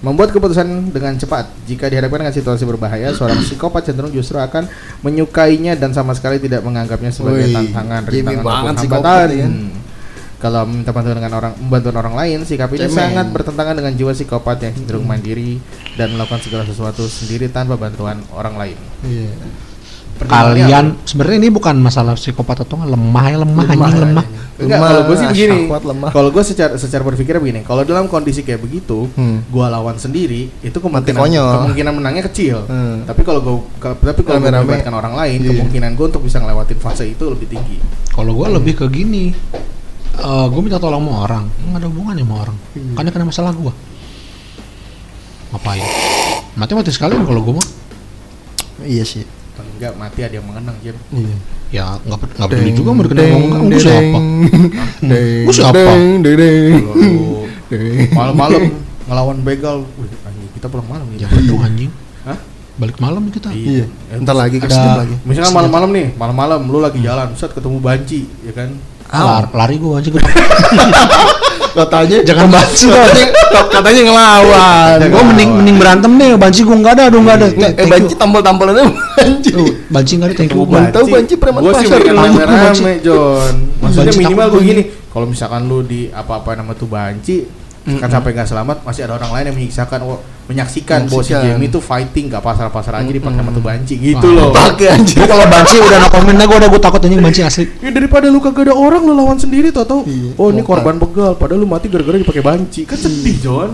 [0.00, 1.48] Membuat keputusan dengan cepat.
[1.64, 4.68] Jika dihadapkan dengan situasi berbahaya, seorang psikopat cenderung justru akan
[5.00, 9.40] menyukainya dan sama sekali tidak menganggapnya sebagai Wih, tantangan, rintangan banget maupun psikopat hambatan.
[9.40, 9.48] ya.
[10.44, 12.92] Kalau meminta bantuan dengan orang bantuan orang lain, sikap ini Cemen.
[12.92, 15.56] sangat bertentangan dengan jiwa psikopat yang cenderung mandiri
[15.96, 18.76] dan melakukan segala sesuatu sendiri tanpa bantuan orang lain.
[19.08, 19.32] Iya.
[20.14, 24.26] Kalian sebenarnya ini bukan masalah psikopat atau lemah ya lemah, Lemah anjing lemah.
[24.54, 25.58] Enggak, Lemah, kalau gue sih begini.
[26.14, 29.42] Kalau gue secara secara berpikir begini, kalau dalam kondisi kayak begitu, Hmm.
[29.50, 31.50] gua lawan sendiri, itu kemungkinan konyol.
[31.58, 32.62] kemungkinan menangnya kecil.
[32.70, 33.02] Hmm.
[33.02, 35.50] Tapi kalau gue tapi kalau gue melibatkan orang lain, Iya.
[35.58, 37.82] kemungkinan gue untuk bisa ngelewatin fase itu lebih tinggi.
[38.14, 39.34] Kalau gua lebih ke gini.
[40.14, 42.56] Eh gue minta tolong sama orang, nggak ada hubungannya sama orang.
[42.78, 42.94] Iya.
[42.94, 43.72] Karena kena masalah gua.
[45.50, 45.82] Ngapain?
[46.54, 47.68] Mati-mati sekalian kalau gua mah.
[48.86, 49.26] Iya sih.
[49.54, 50.96] Paling enggak mati ada yang mengenang, Jim.
[51.14, 51.36] Iya.
[51.70, 54.18] Ya nggak nggak peduli juga mau dikenal ngomong kan gua siapa?
[55.46, 55.80] Gua siapa?
[58.14, 58.62] malam-malam
[59.08, 61.28] ngelawan begal, wih, anjing, kita pulang malam ya.
[61.28, 61.90] Jangan dong anjing.
[62.24, 62.38] Hah?
[62.74, 63.48] Balik malam kita.
[63.52, 63.86] Iya.
[63.86, 65.14] Ya, Ntar lagi ke lagi.
[65.28, 68.74] Misalkan malam-malam nih, malam-malam lu lagi jalan, set ketemu banci, ya kan?
[69.14, 70.14] Lar- lari gua anjing.
[71.74, 73.02] Katanya Jangan banci gua.
[73.02, 73.26] katanya,
[73.74, 74.96] katanya ngelawan.
[75.10, 77.46] Gua mending mending berantem deh, banci gua nggak ada, aduh nggak ada.
[77.74, 78.20] Eh banci you.
[78.20, 78.84] tampol-tampolannya
[79.18, 79.50] banci.
[79.90, 80.62] Banci nggak ada, thank you.
[80.64, 83.54] Tahu banci preman Gua sih pasar rame-rame, John.
[83.82, 87.42] Maksudnya minimal gue gini, kalau misalkan lu di apa-apa nama tuh banci,
[87.84, 91.52] kan sampai nggak selamat, masih ada orang lain yang menyiksakan, oh, menyaksikan bahwa si Menyaksikan.
[91.52, 94.36] Jamie itu fighting, nggak pasar-pasar aja dipakai sama tuh banci, gitu Wah.
[94.40, 94.50] loh.
[94.50, 95.16] Pakai anjir.
[95.20, 97.64] Gua kalau banci udah no comment dah, gua udah gua takut anjing banci asli.
[97.78, 100.32] Ya daripada lu kagak ada orang lu lawan sendiri tau tau Iya.
[100.34, 103.70] oh ini korban begal padahal lu mati gara-gara dipakai banci kan sedih John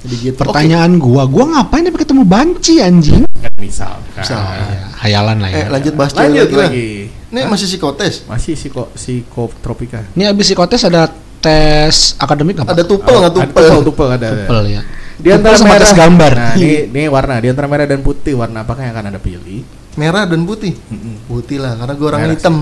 [0.00, 0.38] Jadi gitu.
[0.38, 3.22] Pertanyaan gua, gua ngapain tapi ketemu banci anjing?
[3.36, 4.40] kan misal Misal.
[4.40, 5.56] Ya, hayalan lah ya.
[5.58, 6.88] Eh, lanjut bahas lanjut lagi lagi
[7.28, 8.14] Ini masih psikotes.
[8.24, 11.10] masih psiko psikotropika Ini abis psikotes ada
[11.46, 12.74] tes akademik apa?
[12.74, 13.62] Ada tupel nggak Ada tupel?
[13.62, 14.28] tupel, tupel ada.
[14.34, 14.82] Tupel ya.
[15.16, 16.32] Di antara Tupel sama tes merah gambar.
[16.34, 19.62] Nah, ini ini warna di antara merah dan putih warna apakah yang akan Anda pilih?
[19.96, 20.74] Merah dan putih.
[20.90, 21.24] Mm-mm.
[21.24, 22.56] Putih lah, karena gue orang Merah hitam.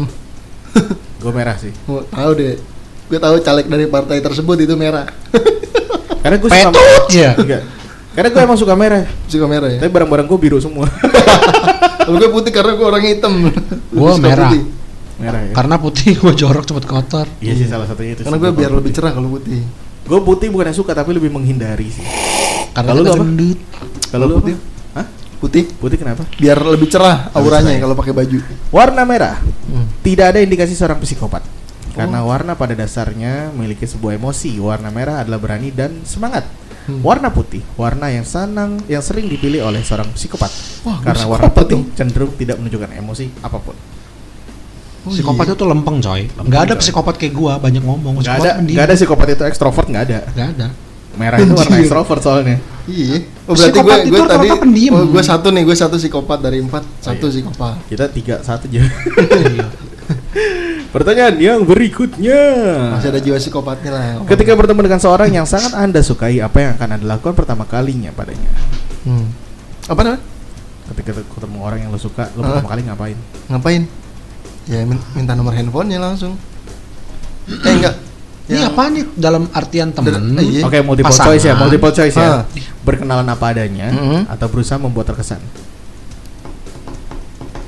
[1.25, 1.73] Gue merah sih.
[1.89, 2.61] Mau tahu deh.
[3.09, 5.09] Gue tahu caleg dari partai tersebut itu merah.
[6.23, 7.31] Karena gue suka Petut ya.
[7.37, 7.63] Enggak.
[8.13, 9.05] Karena gue emang suka merah.
[9.25, 9.79] Suka merah ya.
[9.81, 10.85] Tapi barang-barang gue biru semua.
[12.05, 13.33] Gue putih karena gue orang hitam.
[13.93, 14.51] Suka merah.
[14.53, 14.63] putih.
[15.17, 15.53] Merah ya.
[15.53, 17.27] Karena putih gue jorok cepet kotor.
[17.39, 18.23] Iya sih salah satunya itu.
[18.23, 19.63] Karena gue biar lebih cerah kalau putih.
[20.05, 22.05] Gue putih bukan yang suka tapi lebih menghindari sih.
[22.75, 23.25] Karena Kalau lu apa?
[24.11, 24.55] Kalau putih?
[24.93, 25.07] Hah?
[25.41, 26.25] Putih Putih kenapa?
[26.35, 27.81] biar lebih cerah auranya ya?
[27.81, 28.39] kalau pakai baju.
[28.71, 29.91] Warna merah Hmm.
[30.07, 31.43] tidak ada indikasi seorang psikopat.
[31.95, 34.59] Karena warna pada dasarnya memiliki sebuah emosi.
[34.59, 36.43] Warna merah adalah berani dan semangat.
[36.85, 37.01] Hmm.
[37.01, 40.53] Warna putih, warna yang senang yang sering dipilih oleh seorang psikopat.
[40.85, 41.97] Wah, Karena warna putih dong.
[41.97, 43.73] cenderung tidak menunjukkan emosi apa pun.
[45.05, 45.53] Oh, Psikopat iya.
[45.53, 46.23] itu lempeng coy.
[46.25, 46.81] Lempeng, Nggak ada coy.
[46.81, 48.25] psikopat kayak gua banyak ngomong.
[48.25, 48.77] Gak ada, pendiam.
[48.81, 50.19] gak ada psikopat itu ekstrovert nggak ada.
[50.33, 50.67] Nggak ada.
[51.15, 52.57] Merah itu warna ekstrovert soalnya.
[52.85, 53.17] Iya.
[53.45, 54.93] Oh berarti Psikopat gue itu gue tadi pendiam.
[54.95, 57.33] oh gue satu nih gue satu psikopat dari empat satu iya.
[57.37, 57.75] psikopat.
[57.87, 58.81] Kita tiga satu aja.
[58.81, 59.67] Iya.
[60.95, 62.41] Pertanyaan yang berikutnya.
[62.95, 64.05] Masih ada jiwa psikopatnya lah.
[64.25, 68.09] Ketika bertemu dengan seorang yang sangat anda sukai, apa yang akan anda lakukan pertama kalinya
[68.11, 68.47] padanya?
[69.03, 69.27] Hmm.
[69.85, 70.23] Apa namanya?
[70.85, 72.57] Ketika ketemu orang yang lo suka, lo Ah.
[72.57, 73.19] pertama kali ngapain?
[73.49, 73.83] Ngapain?
[74.65, 76.41] Ya min- minta nomor handphonenya langsung.
[77.47, 77.95] Eh enggak.
[78.45, 80.37] Ini Yang- apa nih dalam artian temen?
[80.37, 80.63] Eh, iya.
[80.63, 81.29] Oke, multiple Pasangan.
[81.33, 82.29] choice ya, multiple choice ya.
[82.29, 82.41] Ah.
[82.83, 84.21] Berkenalan apa adanya Mhm.
[84.29, 85.41] atau berusaha membuat terkesan.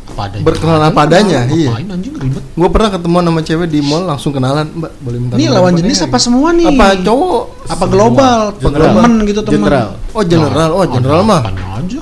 [0.06, 0.44] Apa adanya?
[0.44, 1.68] Berkenalan apa adanya, iya.
[1.72, 2.44] Ngapain anjing ribet?
[2.52, 5.96] Gue pernah ketemu sama cewek di mall langsung kenalan, Mbak, boleh minta Ini lawan jenis
[5.98, 6.66] nggak?" apa semua nih?
[6.68, 7.42] Apa cowok?
[7.68, 8.38] Apa global?
[8.56, 9.54] Temen gitu temen.
[9.60, 9.88] General.
[10.12, 10.68] Oh, general.
[10.72, 11.40] Oh, general mah.
[11.76, 12.00] Aja.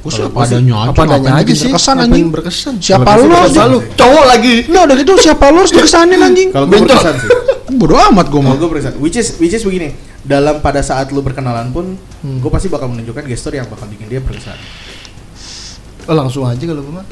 [0.00, 0.90] Gue sih Kalau apa adanya aja.
[0.90, 1.68] Apa adanya aja sih?
[1.68, 2.26] Ngapain anjing.
[2.28, 2.74] berkesan.
[2.76, 3.28] Siapa lu?
[3.46, 3.78] Siapa lu?
[3.92, 4.54] Cowok lagi.
[4.66, 6.48] Nah udah gitu siapa lu harus dikesanin anjing.
[6.50, 7.28] Kalau gue berkesan sih.
[7.78, 8.52] Bodoh amat gue mau.
[8.52, 9.92] gue berkesan, which is which is begini.
[10.20, 12.36] Dalam pada saat lu berkenalan pun, Hmm.
[12.36, 14.56] gue pasti bakal menunjukkan gestur yang bakal bikin dia berkesan.
[16.04, 17.06] Oh, langsung aja kalau gue mah.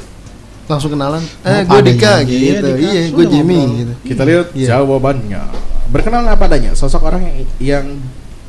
[0.67, 1.23] Langsung kenalan.
[1.23, 2.37] Oh, Eh, gue Dika gitu.
[2.37, 2.85] Iya, Dika.
[2.85, 3.93] Iya, gue Jimmy gitu.
[4.05, 4.67] Kita lihat Iya.
[4.75, 5.43] jawabannya.
[5.89, 6.73] Berkenalan apa adanya.
[6.73, 7.87] Sosok orang yang, yang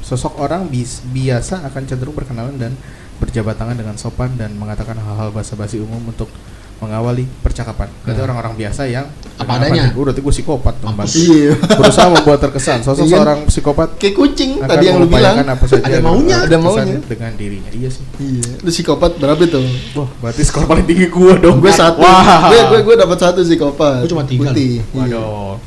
[0.02, 2.74] sosok orang bis- biasa akan cenderung berkenalan dan
[3.20, 6.32] berjabat tangan dengan sopan dan mengatakan hal-hal basa-basi umum untuk
[6.80, 7.92] mengawali percakapan.
[8.02, 8.26] Berarti Nah.
[8.26, 9.04] orang-orang biasa yang
[9.36, 9.92] Apa adanya.
[9.92, 10.96] Gue berarti gue psikopat dong.
[10.96, 11.52] Iya.
[11.80, 12.80] Berusaha membuat terkesan.
[12.80, 13.14] Sosok Iya.
[13.14, 15.36] seorang psikopat Kayak kucing tadi yang lu bilang.
[15.38, 16.38] apa saja Ada maunya.
[16.42, 16.96] Ada maunya.
[17.04, 17.68] dengan dirinya.
[17.70, 18.04] Iya sih.
[18.18, 18.64] Iya.
[18.64, 19.64] Lu psikopat berapa tuh?
[19.94, 21.60] Wah, berarti skor paling tinggi gue dong.
[21.60, 22.00] Gue satu.
[22.00, 22.48] Wah.
[22.48, 24.00] Gue gue gue dapat satu psikopat.
[24.00, 24.80] Gua cuma tiga Putih.
[24.80, 25.20] Iya.
[25.20, 25.60] Waduh.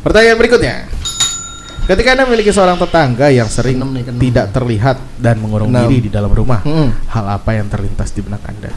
[0.00, 0.76] Pertanyaan berikutnya.
[1.82, 4.20] Ketika Anda memiliki seorang tetangga yang sering Keenam nih, keenam.
[4.20, 5.86] tidak terlihat dan mengurung Keenam.
[5.86, 6.88] diri di dalam rumah, Hmm.
[7.08, 8.70] hal apa yang terlintas di benak Anda?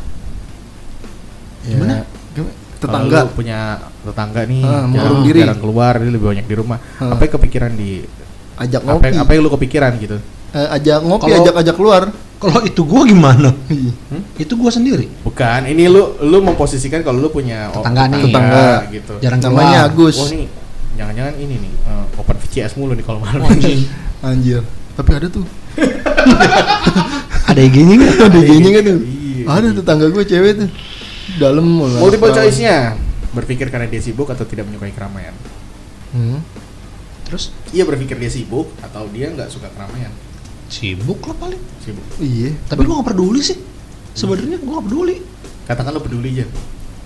[1.64, 1.70] Ya.
[1.70, 1.96] Gimana?
[2.34, 2.52] Gimana?
[2.76, 3.20] Kalau Tetangga.
[3.22, 3.60] lu punya
[4.04, 5.40] tetangga nih, Ah, jarang, mengurung diri.
[5.40, 6.80] jarang keluar, dia lebih banyak di rumah.
[6.98, 7.16] Ah.
[7.16, 7.92] Apa yang kepikiran di
[8.54, 9.06] Ajak apa ngopi.
[9.08, 10.18] yang, apa yang lu kepikiran gitu?
[10.52, 12.04] Eh, ajak ngopi, Kalau- ajak ajak keluar.
[12.36, 13.50] Kalau itu gue gimana?
[13.66, 13.92] Iya.
[14.38, 15.08] Itu gue sendiri.
[15.24, 18.24] Bukan, ini lu lu memposisikan kalau lu punya Tetangga nih.
[18.28, 18.68] Tetangga.
[18.92, 19.14] gitu.
[19.18, 20.12] Jarang Namanya keluar.
[20.12, 20.16] Agus.
[20.18, 20.46] Oh nih,
[20.94, 23.42] jangan-jangan ini nih eh, open VCS mulu nih kalau malam.
[23.42, 23.86] Oh, anjing.
[24.22, 24.62] Anjir.
[24.94, 25.46] Tapi ada tuh.
[27.50, 28.14] Ada IG-nya nggak?
[28.24, 29.00] Ada gini kan tuh.
[29.04, 29.44] Iya.
[29.52, 30.70] Ada tetangga gue cewek tuh.
[31.38, 31.66] Dalam.
[32.00, 32.96] Multiple choice-nya.
[33.34, 35.34] Berpikir karena dia sibuk atau tidak menyukai keramaian.
[36.14, 36.40] Hmm.
[37.26, 40.14] Terus Iya berpikir dia sibuk atau dia nggak suka keramaian.
[40.70, 41.62] sibuk lah paling.
[41.84, 42.06] Sibuk.
[42.18, 42.54] Iya.
[42.66, 43.58] Tapi gue gak peduli sih.
[44.14, 45.16] Sebenarnya gue gak peduli.
[45.66, 46.46] Katakan lo peduli aja.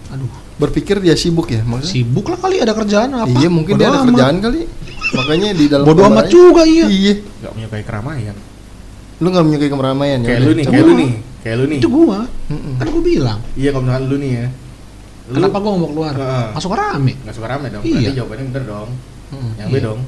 [0.08, 1.92] Aduh, Berpikir dia sibuk ya maksudnya.
[1.94, 3.28] sibuk lah kali ada kerjaan apa?
[3.30, 4.08] Iya mungkin Bodo dia ada amat.
[4.10, 4.62] kerjaan kali.
[5.10, 6.86] Makanya di dalam Bodoh amat juga iya.
[6.86, 7.14] Iya.
[7.38, 8.36] Nggak menyukai keramaian.
[9.18, 10.28] Lu gak menyukai keramaian ya?
[10.28, 11.80] kayak lu nih, kayak lu nih, kayak lu nih.
[11.82, 12.20] Itu gua.
[12.48, 12.74] Mm-mm.
[12.78, 13.40] Kan gua bilang.
[13.54, 14.48] Iya kalau misalkan lu nih ya.
[15.28, 16.14] Lu Kenapa gua mau keluar?
[16.14, 16.48] Heeh.
[16.54, 17.14] Masuk rame.
[17.18, 17.82] nggak suka rame dong.
[17.82, 17.94] Iya.
[17.94, 18.90] Berarti jawabannya bener dong.
[19.28, 19.52] Mm-mm.
[19.56, 19.82] Yang B Iya.
[19.84, 20.00] dong.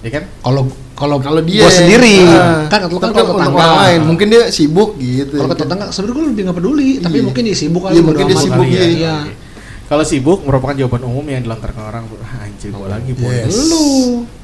[0.00, 0.24] Ya kan?
[0.40, 0.62] Kalau
[0.96, 2.16] kalau Kalau dia gua sendiri.
[2.28, 3.56] Ah, kan lu kan tapi kalau tetangga.
[3.56, 5.36] orang lain mungkin dia sibuk gitu.
[5.36, 7.24] Kalau ke tetangga sebenarnya gua lebih gak peduli, tapi Iya.
[7.24, 7.92] mungkin dia sibuk kali.
[7.92, 8.72] Iya, mungkin dia sibuk, ya.
[8.72, 8.86] iya.
[8.90, 9.16] Iya.
[9.86, 12.04] Kalau sibuk merupakan jawaban umum yang dilontarkan orang.
[12.20, 13.28] Ah, Anjir gua lagi boy.
[13.28, 13.56] Yes.
[13.66, 13.84] Lu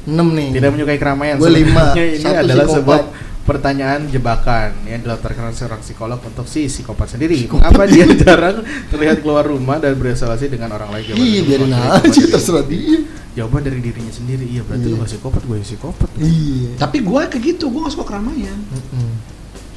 [0.04, 0.48] 6 nih.
[0.54, 1.36] Tidak menyukai keramaian.
[1.38, 3.02] Gua lima, Sebenarnya Ini satu adalah psikopat.
[3.46, 7.46] Pertanyaan jebakan yang dilontarkan seorang psikolog untuk si psikopat sendiri.
[7.46, 11.14] Mengapa dia jarang terlihat keluar rumah dan bersosialisasi dengan orang lain?
[11.14, 13.06] Jawaban Iya biarin aja terserah dia.
[13.38, 14.48] Jawaban dari dirinya sendiri.
[14.48, 14.92] Iya, berarti Iya.
[14.92, 16.10] lu gak psikopat, gue psikopat.
[16.18, 16.70] Iya.
[16.80, 18.58] tapi gua kayak gitu, gua gak suka keramaian.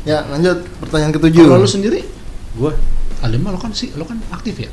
[0.07, 1.43] Ya lanjut pertanyaan ketujuh.
[1.45, 2.01] Kalau lu sendiri,
[2.57, 2.73] Gue
[3.21, 4.71] Alim lo kan sih, lo kan aktif ya?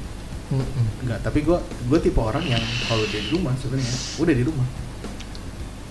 [1.03, 1.59] Enggak, tapi gue
[1.91, 3.91] gue tipe orang yang kalau di rumah sebenarnya
[4.23, 4.67] udah di rumah.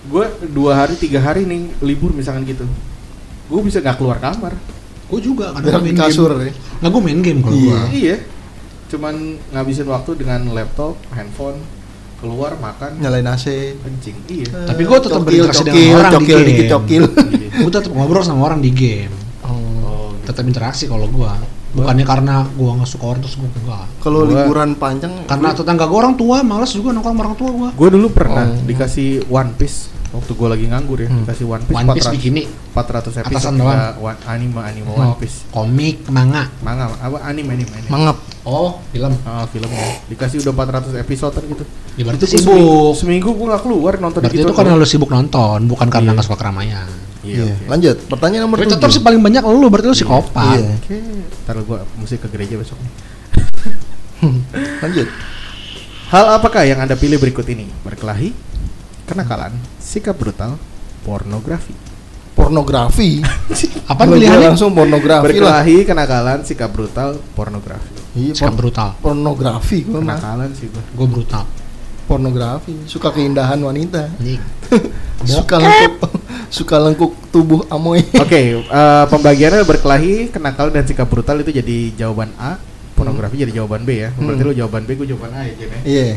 [0.08, 2.64] Gue dua hari tiga hari nih libur misalkan gitu,
[3.46, 4.54] gue bisa nggak keluar kamar.
[5.06, 6.44] Gua juga kadang gua di main kasur game.
[6.44, 6.52] ya.
[6.76, 7.62] Nah, gua main game kalau Iya.
[7.64, 7.80] gua.
[7.88, 8.16] Iya,
[8.86, 9.14] cuman
[9.50, 11.58] ngabisin waktu dengan laptop, handphone,
[12.16, 13.76] keluar makan Nyalain AC.
[13.76, 16.48] kencing iya Tapi gua tetap Cokil, berinteraksi dengan cokil, orang di cokil, game.
[16.48, 17.02] dikit cokil.
[17.06, 17.48] Iya.
[17.56, 20.10] gue tetap ngobrol sama orang di game Oh.
[20.20, 21.36] tetap interaksi kalau gua
[21.72, 25.84] bukannya karena gua nggak suka orang terus gua enggak Kalau Gua- liburan panjang karena tetangga
[25.84, 28.64] gua orang tua males juga nongkrong sama orang tua gua gue dulu pernah Oh.
[28.64, 31.22] dikasih One Piece waktu gue lagi nganggur ya Hmm.
[31.22, 33.74] dikasih One Piece One Piece 400 bikini 400 episode Atasan doang.
[33.74, 38.16] ya, one- anime anime One Oh, Piece komik manga manga apa anime anime anime mangap.
[38.42, 41.64] oh film Ah, filmnya dikasih udah 400 episode gitu
[41.94, 44.72] ya berarti Itu gua sibuk seminggu, seminggu gue gak keluar nonton berarti gitu itu karena
[44.74, 46.14] lu sibuk nonton bukan karena Iya.
[46.14, 46.88] nggak suka keramaian
[47.20, 47.44] iya, Iya.
[47.50, 47.64] oke.
[47.66, 47.96] Lanjut.
[48.06, 48.72] Pertanyaan nomor tujuh.
[48.72, 50.70] tetap sih paling banyak lu berarti lu psikopat Iya.
[50.76, 50.96] Oke,
[51.42, 52.92] ntar gue mesti ke gereja besok nih.
[54.82, 55.08] Lanjut.
[56.06, 57.66] Hal apakah yang anda pilih berikut ini?
[57.82, 58.30] Berkelahi,
[59.06, 60.58] kenakalan, sikap brutal,
[61.00, 61.72] pornografi.
[62.36, 63.24] Pornografi.
[63.90, 65.24] apa gua pilihannya Langsung pornografi lah.
[65.24, 67.88] Berkelahi, kenakalan, sikap brutal, pornografi.
[68.12, 70.18] Iya, sikap por- brutal pornografi gua mah.
[70.20, 70.82] Kenakalan sih gue.
[70.82, 71.44] gue brutal
[72.06, 72.86] Pornografi.
[72.86, 74.06] Suka keindahan wanita.
[75.26, 76.06] Suka lengkuk
[76.46, 77.98] suka lengkuk tubuh amoy.
[78.14, 82.62] Oke, eh, pembagiannya berkelahi, kenakalan dan sikap brutal itu jadi jawaban A.
[82.94, 84.14] Pornografi jadi jawaban B ya.
[84.14, 84.48] Berarti Hmm.
[84.48, 86.14] lu jawaban B, gue jawaban A ya, ya.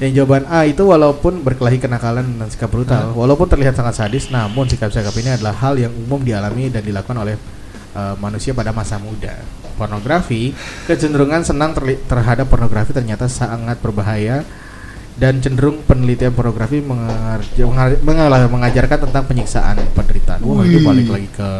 [0.00, 4.64] Yang jawaban A itu walaupun berkelahi kenakalan dan sikap brutal, walaupun terlihat sangat sadis, namun
[4.64, 7.36] sikap-sikap ini adalah hal yang umum dialami dan dilakukan oleh
[7.92, 9.36] uh, manusia pada masa muda.
[9.76, 10.56] Pornografi,
[10.88, 11.76] kecenderungan senang
[12.08, 14.40] terhadap pornografi ternyata sangat berbahaya
[15.20, 20.40] dan cenderung penelitian pornografi mengalah- mengajarkan tentang penyiksaan penderitaan.
[20.40, 21.50] Wah, itu balik lagi ke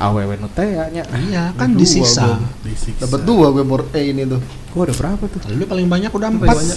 [0.00, 1.04] AWW Nutea nya.
[1.28, 2.48] iya kan Dua disiksa gua.
[2.64, 3.04] Disiksa.
[3.04, 4.40] Dapat dua gue bor eh ini tuh.
[4.72, 5.40] Gua udah berapa tuh?
[5.52, 6.76] lu paling banyak udah empat banyak.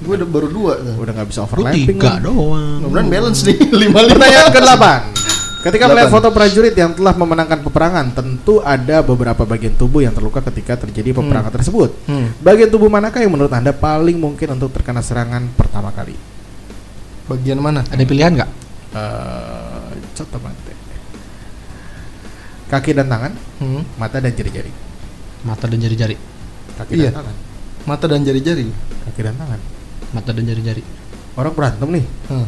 [0.00, 0.94] Gue udah baru dua tuh.
[0.96, 1.86] Udah nggak bisa overlapping.
[1.92, 2.32] tiga lu.
[2.32, 4.16] doang Mudah-mudahan balance nih lima lima.
[4.16, 4.84] Pertanyaan ke-8.
[5.60, 6.16] Ketika melihat Delapan.
[6.16, 11.12] foto prajurit yang telah memenangkan peperangan, tentu ada beberapa bagian tubuh yang terluka ketika terjadi
[11.12, 11.92] peperangan tersebut.
[12.06, 12.32] Hmm.
[12.40, 16.16] Bagian tubuh manakah yang menurut Anda paling mungkin untuk terkena serangan pertama kali?
[17.26, 17.84] Bagian mana?
[17.84, 18.50] ada pilihan nggak
[18.90, 19.86] Eh,
[20.16, 20.72] coba mate.
[22.66, 23.82] Kaki dan tangan, Hmm.
[23.94, 24.72] mata dan jari-jari.
[25.40, 26.16] mata dan jari-jari
[26.74, 27.04] Kaki Iya.
[27.06, 27.36] dan tangan,
[27.82, 28.66] Mata dan jari-jari.
[29.02, 29.60] kaki dan tangan.
[30.10, 30.82] Mata dan jari-jari
[31.32, 32.46] Orang berantem nih, Hmm.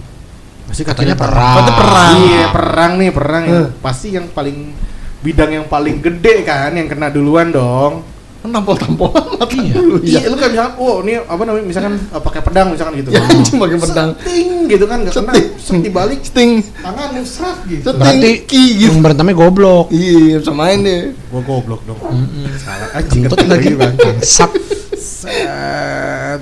[0.64, 1.30] pasti katanya dan tangan.
[1.30, 2.12] perang Katanya perang.
[2.18, 3.44] Iya, perang nih, perang.
[3.46, 3.66] Eh.
[3.78, 4.74] Pasti yang paling
[5.20, 8.02] bidang yang paling gede kan yang kena duluan dong.
[8.42, 9.70] Nampol-tampolan mata Iya.
[9.72, 9.96] dulu.
[10.02, 13.08] Iya, lu kan misalkan, oh ini apa namanya, misalkan eh, pakai pedang misalkan gitu.
[13.08, 13.38] Ya, kan.
[13.46, 14.10] cuma pakai pedang.
[14.18, 15.46] Seting gitu kan, nggak kena, Seting.
[15.56, 16.52] set dibalik Sting.
[16.76, 17.86] tangan lu serat gitu.
[17.86, 18.00] Seting.
[18.02, 18.90] berarti Ki, gitu.
[18.90, 21.14] yang berantemnya goblok Iya, samain deh.
[21.30, 22.02] Gua goblok dong.
[22.02, 22.50] Mm-mm.
[22.56, 23.94] Salah anjing kata lagi bang.
[24.26, 24.50] Set.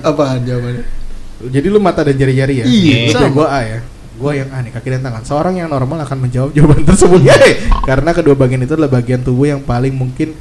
[0.01, 1.00] Apaan jawabannya?
[1.43, 2.65] Jadi lu mata dan jari-jari ya?
[2.65, 3.31] Iya, sama.
[3.31, 3.79] gua A ya.
[4.13, 5.23] Gua yang A nih, kaki dan tangan.
[5.23, 7.19] Seorang yang normal akan menjawab jawaban tersebut.
[7.19, 7.51] Yeay!
[7.89, 10.37] Karena kedua bagian itu adalah bagian tubuh yang paling mungkin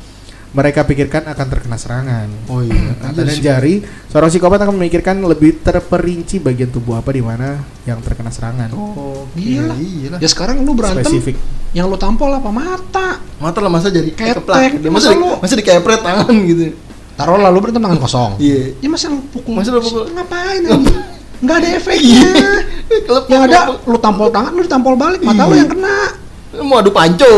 [0.51, 2.27] mereka pikirkan akan terkena serangan.
[2.47, 2.91] Oh iya.
[2.93, 8.03] Mata dan jari, seorang psikopat akan memikirkan lebih terperinci bagian tubuh apa di mana yang
[8.03, 8.67] terkena serangan.
[8.73, 9.79] Oh, Iyalah.
[9.79, 10.19] Iyalah.
[10.19, 11.39] ya sekarang lu berantem Spesifik.
[11.71, 14.43] yang lu tampol apa mata Mata lah masa jadi Ketek.
[14.43, 14.59] keplak.
[14.77, 16.63] Dia Masa masa, di, lu- masa dikepret tangan gitu.
[17.21, 18.73] Taruh lalu berantem tangan kosong Iya.
[18.77, 20.09] ya masa lu pukul Masa lu pukul?
[20.11, 20.83] ngapain anjing?
[21.41, 22.25] nggak ada efeknya
[22.91, 25.61] Kelepek, yang ada lu tampol tangan lu ditampol balik mata lu Iya.
[25.61, 25.95] yang kena
[26.61, 27.31] mau adu panco.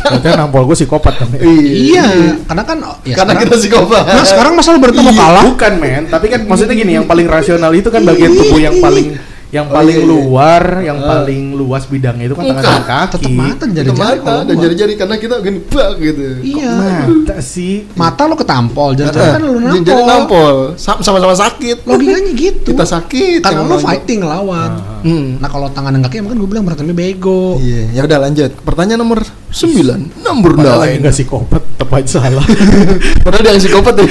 [0.00, 1.28] Berarti nampol gue psikopat kan.
[1.36, 4.02] iya karena kan ya Karena sekarang- kita psikopat.
[4.06, 7.04] nah sekarang masa lu berantem mau Iya, kalah Bukan men, tapi kan maksudnya gini, yang
[7.04, 9.20] paling rasional itu kan bagian tubuh yang paling
[9.54, 10.10] yang Oh, paling iya, iya.
[10.10, 11.06] luar, yang Ah.
[11.08, 13.12] paling luas bidangnya itu kan tangan dan kaki.
[13.14, 16.22] tetep mata dan jari-jari mata kalau dan jari-jari karena kita gini bak gitu.
[16.42, 17.86] iya Mata sih.
[17.94, 20.54] mata lu ketampol jari-jari kan lu nampol Jadi nampol.
[20.74, 21.86] Sam- Sama-sama sakit.
[21.86, 23.40] logikanya gitu Kita sakit.
[23.40, 23.86] karena lu nonjok.
[23.86, 24.98] fighting lawan Ah.
[25.00, 25.38] Hmm.
[25.38, 28.50] nah kalau tangan dan kaki emang kan gue bilang berantemnya bego Iya, ya udah lanjut.
[28.58, 30.10] Pertanyaan nomor 9.
[30.18, 31.00] Nomor Padahal yang 9.
[31.00, 32.42] enggak psikopat, tetap aja salah.
[33.22, 34.08] Padahal dia yang psikopat deh.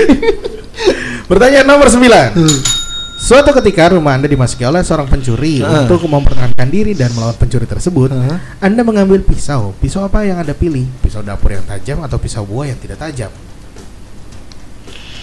[1.30, 2.32] Pertanyaan nomor 9.
[3.24, 5.88] Suatu ketika rumah Anda dimasuki oleh seorang pencuri Ah.
[5.88, 8.44] untuk mempertahankan diri dan melawan pencuri tersebut, Ah.
[8.60, 9.72] Anda mengambil pisau.
[9.80, 10.84] Pisau apa yang Anda pilih?
[11.00, 13.32] Pisau dapur yang tajam atau pisau buah yang tidak tajam?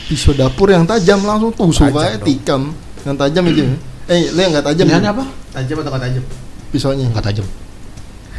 [0.09, 2.73] Pisau dapur yang tajam langsung tusuk aja tikam.
[3.05, 3.63] Yang tajam aja.
[4.09, 4.85] Eh, lu yang nggak tajam.
[4.89, 5.13] pilihan ya?
[5.13, 6.25] apa Tajam atau nggak tajam?
[6.73, 7.07] Pisaunya.
[7.13, 7.47] nggak tajam.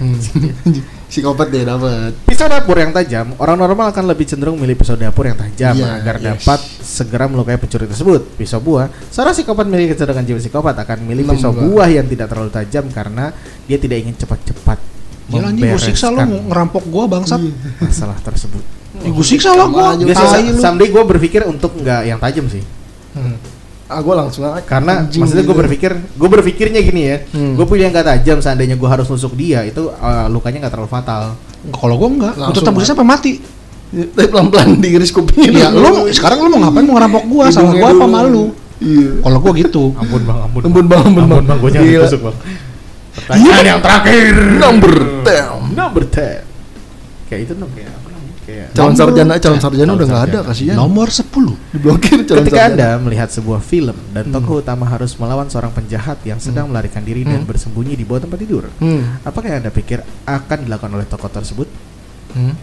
[1.11, 2.15] Psikopat deh dapat.
[2.23, 5.99] Pisau dapur yang tajam, orang normal akan lebih cenderung milih pisau dapur yang tajam Iya,
[5.99, 6.23] agar yes.
[6.23, 8.31] dapat segera melukai pencuri tersebut.
[8.33, 11.91] Pisau buah, seorang psikopat memiliki kecenderungan jiwa psikopat akan memilih Enam pisau buah.
[11.91, 13.35] yang tidak terlalu tajam karena
[13.65, 14.79] dia tidak ingin cepat-cepat
[15.27, 17.39] Gila anjing gue siksa lu membereskan ngerampok gua bangsat
[17.77, 18.63] masalah tersebut.
[18.99, 20.59] Ya, gue siksa Dia lu.
[20.59, 22.63] someday gue berpikir untuk nggak yang tajam sih,
[23.11, 23.35] Hmm.
[23.91, 24.63] Ah, gue langsung aja.
[24.63, 25.62] karena Anjing maksudnya gue gitu.
[25.62, 27.54] berpikir, gue berpikirnya gini ya, Hmm.
[27.54, 30.89] gue punya yang nggak tajam, seandainya gue harus nusuk dia, itu uh, lukanya nggak terlalu
[30.89, 31.36] fatal.
[31.62, 33.38] Kalau gua enggak, tetap bisa sampai mati.
[33.91, 35.51] Ya, Tapi pelan-pelan diiris kupingnya.
[35.51, 37.45] Ya, lu sekarang lu mau ngapain mau ngerampok gua?
[37.47, 38.43] Salah Hidungnya gua apa malu?
[38.80, 39.12] Iya.
[39.19, 39.84] Kalau gua gitu.
[39.93, 40.62] Ampun bang, ampun.
[40.63, 41.45] Ampun, Bang, ampun, ampun Bang.
[41.45, 41.99] bang, gue jangan Gila.
[42.01, 42.36] ditusuk bang.
[43.12, 44.34] Pertanyaan yang terakhir.
[44.58, 45.75] Number 10.
[45.75, 47.27] Number 10.
[47.27, 48.11] Kayak itu dong, kayak apa namanya?
[48.51, 50.75] Kayak Calon Nomor- sarjana, calon sarjana Calon udah nggak ada kasihan.
[50.75, 51.55] Nomor 10.
[51.71, 52.75] Diblokir calon Ketika sarjana.
[52.75, 57.23] Anda melihat sebuah film dan tokoh utama harus melawan seorang penjahat yang sedang melarikan diri
[57.23, 57.47] dan Hmm.
[57.47, 59.23] bersembunyi di bawah tempat tidur, Hmm.
[59.23, 61.67] apakah yang Anda pikir akan dilakukan oleh tokoh tersebut?
[62.33, 62.53] Hmm.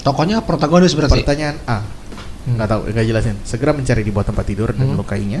[0.00, 1.20] Tokonya protagonis berarti.
[1.20, 1.80] Pertanyaan A.
[1.80, 2.56] Hmm.
[2.56, 3.36] Nggak tahu, nggak jelasin.
[3.42, 4.94] Segera mencari di bawah tempat tidur dan Hmm.
[4.94, 5.40] melukainya,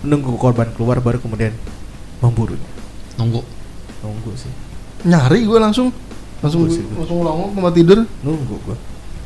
[0.00, 1.52] menunggu korban keluar baru kemudian
[2.18, 2.68] memburunya.
[3.16, 3.40] Nunggu.
[4.00, 4.48] Nunggu sih,
[5.00, 5.92] Nyari gue langsung
[6.40, 8.76] langsung langsung ulang tempat tidur nunggu gua.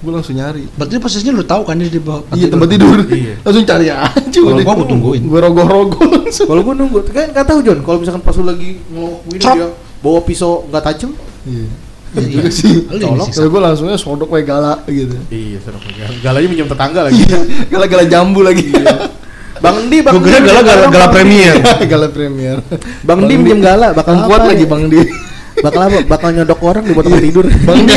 [0.05, 3.35] Gue langsung nyari Berarti posisinya lu tahu kan dia di bawah iya tempat tidur Iya.
[3.45, 5.23] langsung cari aja Kalau gua gua tungguin.
[5.25, 7.79] gue rogoh-rogoh langsung Kalau gua nunggu, kan nggak tahu John.
[7.81, 8.71] Kalau misalkan pas lu lagi
[9.40, 9.57] Trok.
[9.57, 9.67] dia
[9.99, 11.11] bawa pisau nggak tajam,
[11.43, 11.64] iya
[12.14, 12.53] Iya, juga iya.
[12.53, 13.27] sih Lu yang Colok.
[13.33, 15.83] Kalau gue langsungnya sodok kayak gala gitu iya serem.
[16.21, 17.19] Galanya minjem tetangga lagi.
[17.19, 18.71] Iya, gala-gala jambu lagi
[19.59, 21.14] Bang Di, Bang Gua kira Di, gala gala Bang gala Di.
[21.17, 21.55] premier.
[21.93, 22.57] gala premier
[23.01, 24.69] Bang Di minjem gala, bakal Bang kuat lagi ya?
[24.69, 25.01] bang di
[25.64, 25.98] Bakal apa?
[26.05, 27.44] Bakal nyodok orang di bawah tempat tidur.
[27.48, 27.94] bang di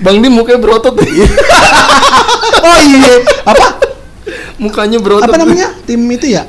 [0.00, 0.94] bang di mukanya berotot
[2.58, 3.14] Oh iya.
[3.44, 3.66] Apa?
[4.58, 5.70] mukanya berotot Apa namanya?
[5.86, 6.42] Tim itu ya?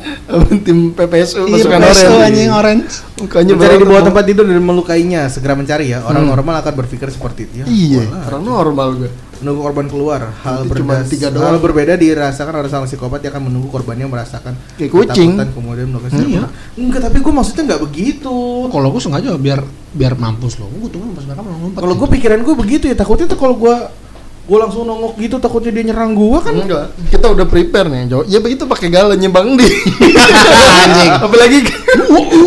[0.65, 2.89] tim PPSU Iya, pasukan PSU orange anjing orange.
[3.15, 6.01] mukanya Mencari di bawah tempat tidur dan melukainya, segera mencari ya.
[6.01, 6.31] Orang Hmm.
[6.33, 7.53] normal akan berpikir seperti itu.
[7.61, 10.21] Ya, iya orang normal gue menunggu korban keluar.
[10.35, 10.67] Hal
[11.05, 15.31] tiga hal berbeda dirasakan oleh sang psikopat yang akan menunggu korbannya merasakan Kayak kucing.
[15.33, 16.51] ketakutan, kemudian melakukan Hmm, perlahan.
[16.75, 18.35] Enggak, tapi gue maksudnya nggak begitu.
[18.67, 20.67] Kalau gue sengaja biar biar mampus lo.
[20.69, 21.79] Gue tunggu pas mereka mau ngumpet.
[21.79, 23.75] Kalau gue pikiran gue begitu ya, takutnya tuh kalau gue
[24.49, 26.53] gue langsung nongok gitu takutnya dia nyerang gue kan.
[26.57, 31.11] enggak kita udah prepare nih Jo ya begitu pakai galanya bang di Anjing.
[31.29, 31.57] apalagi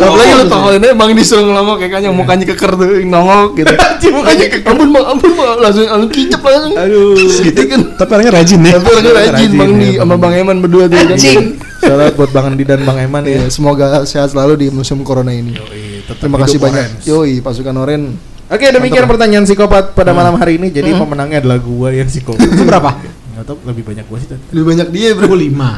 [0.03, 3.71] apalagi lu aja bang di suruh ngelongok kayak kan yang mukanya keker tuh nongok gitu
[3.79, 4.67] Anjing, mukanya keker.
[4.67, 7.15] ampun bang ampun bang langsung langsung kicap langsung Aduh.
[7.39, 8.71] gitu kan Tapi orangnya rajin ya.
[8.75, 11.39] tapi orangnya rajin Rajin, bang di ya, sama Bang Eman berdua tuh kan Anjing.
[11.79, 13.51] Syarat buat Bang Andi dan Bang Eman Iya, ya.
[13.51, 18.65] semoga sehat selalu di musim corona ini Yoi, terima kasih banyak yoi pasukan oren Oke,
[18.69, 19.11] demikian Mantap.
[19.13, 20.67] pertanyaan psikopat pada malam hari ini.
[20.67, 21.01] Jadi Hmm.
[21.01, 22.43] pemenangnya adalah gua yang psikopat.
[22.49, 22.91] Itu berapa?
[23.31, 24.41] Enggak tahu lebih banyak gua sih tadi.
[24.51, 25.71] lebih banyak dia bro Gue lima.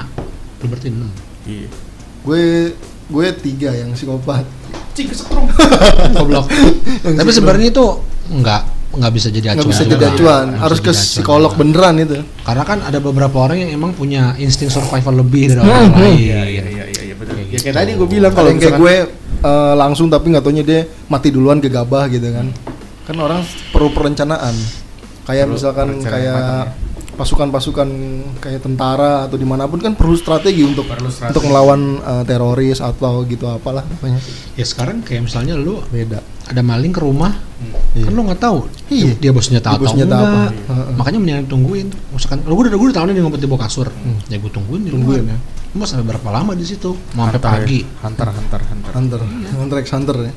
[0.58, 1.12] Lu berarti enam.
[1.44, 1.68] Iya.
[2.22, 2.74] gue
[3.06, 4.42] gue tiga yang psikopat
[4.92, 5.46] Cing kesetrum.
[6.16, 6.50] Goblok.
[7.06, 7.86] Tapi sebenarnya itu
[8.28, 9.60] enggak enggak bisa jadi acuan.
[9.60, 11.60] nggak bisa jadi acuan Nggak harus ke acuan psikolog juga.
[11.62, 15.70] beneran itu Karena kan ada beberapa orang yang emang punya insting survival lebih dari Hmm,
[15.70, 16.02] orang hmm.
[16.02, 16.16] lain.
[16.18, 17.34] Iya, iya, iya, iya, iya, betul.
[17.36, 17.78] Kayak Ya kayak gitu.
[17.78, 18.96] tadi gua bilang kalau kayak gue
[19.46, 22.50] eh, langsung tapi nggak taunya dia mati duluan gegabah gitu kan.
[23.06, 24.58] Kan orang perlu perencanaan.
[25.26, 26.68] Kayak Perlu misalkan kayak matang,
[27.16, 27.90] pasukan-pasukan
[28.44, 31.32] kayak tentara atau di mana pun kan perlu strategi untuk Perlu strategi.
[31.34, 34.20] untuk melawan eh, teroris atau gitu apalah pokoknya.
[34.54, 36.22] Ya sekarang kayak misalnya lu beda.
[36.46, 37.34] ada maling ke rumah,
[37.96, 38.04] Iya.
[38.04, 38.58] kan lu nggak tahu
[38.92, 39.12] Iya.
[39.16, 39.44] dia bawa
[39.80, 40.28] atau senjata enggak.
[40.28, 40.42] apa.
[40.70, 40.94] Heeh.
[41.00, 41.88] Makanya mendingan tungguin.
[42.12, 43.88] Misalkan lu udah gue udah tahu nih dia ngumpet di bawah kasur.
[44.28, 45.34] Ya gue tungguin di Tungguin luar.
[45.34, 45.38] ya.
[45.72, 46.92] Mau sampai berapa lama di situ?
[47.16, 47.48] Mau sampai Hunter ya.
[47.64, 47.80] pagi.
[48.02, 48.92] Hunter, hunter, hunter.
[48.92, 49.20] hunter
[49.56, 50.34] hunter x hunter ya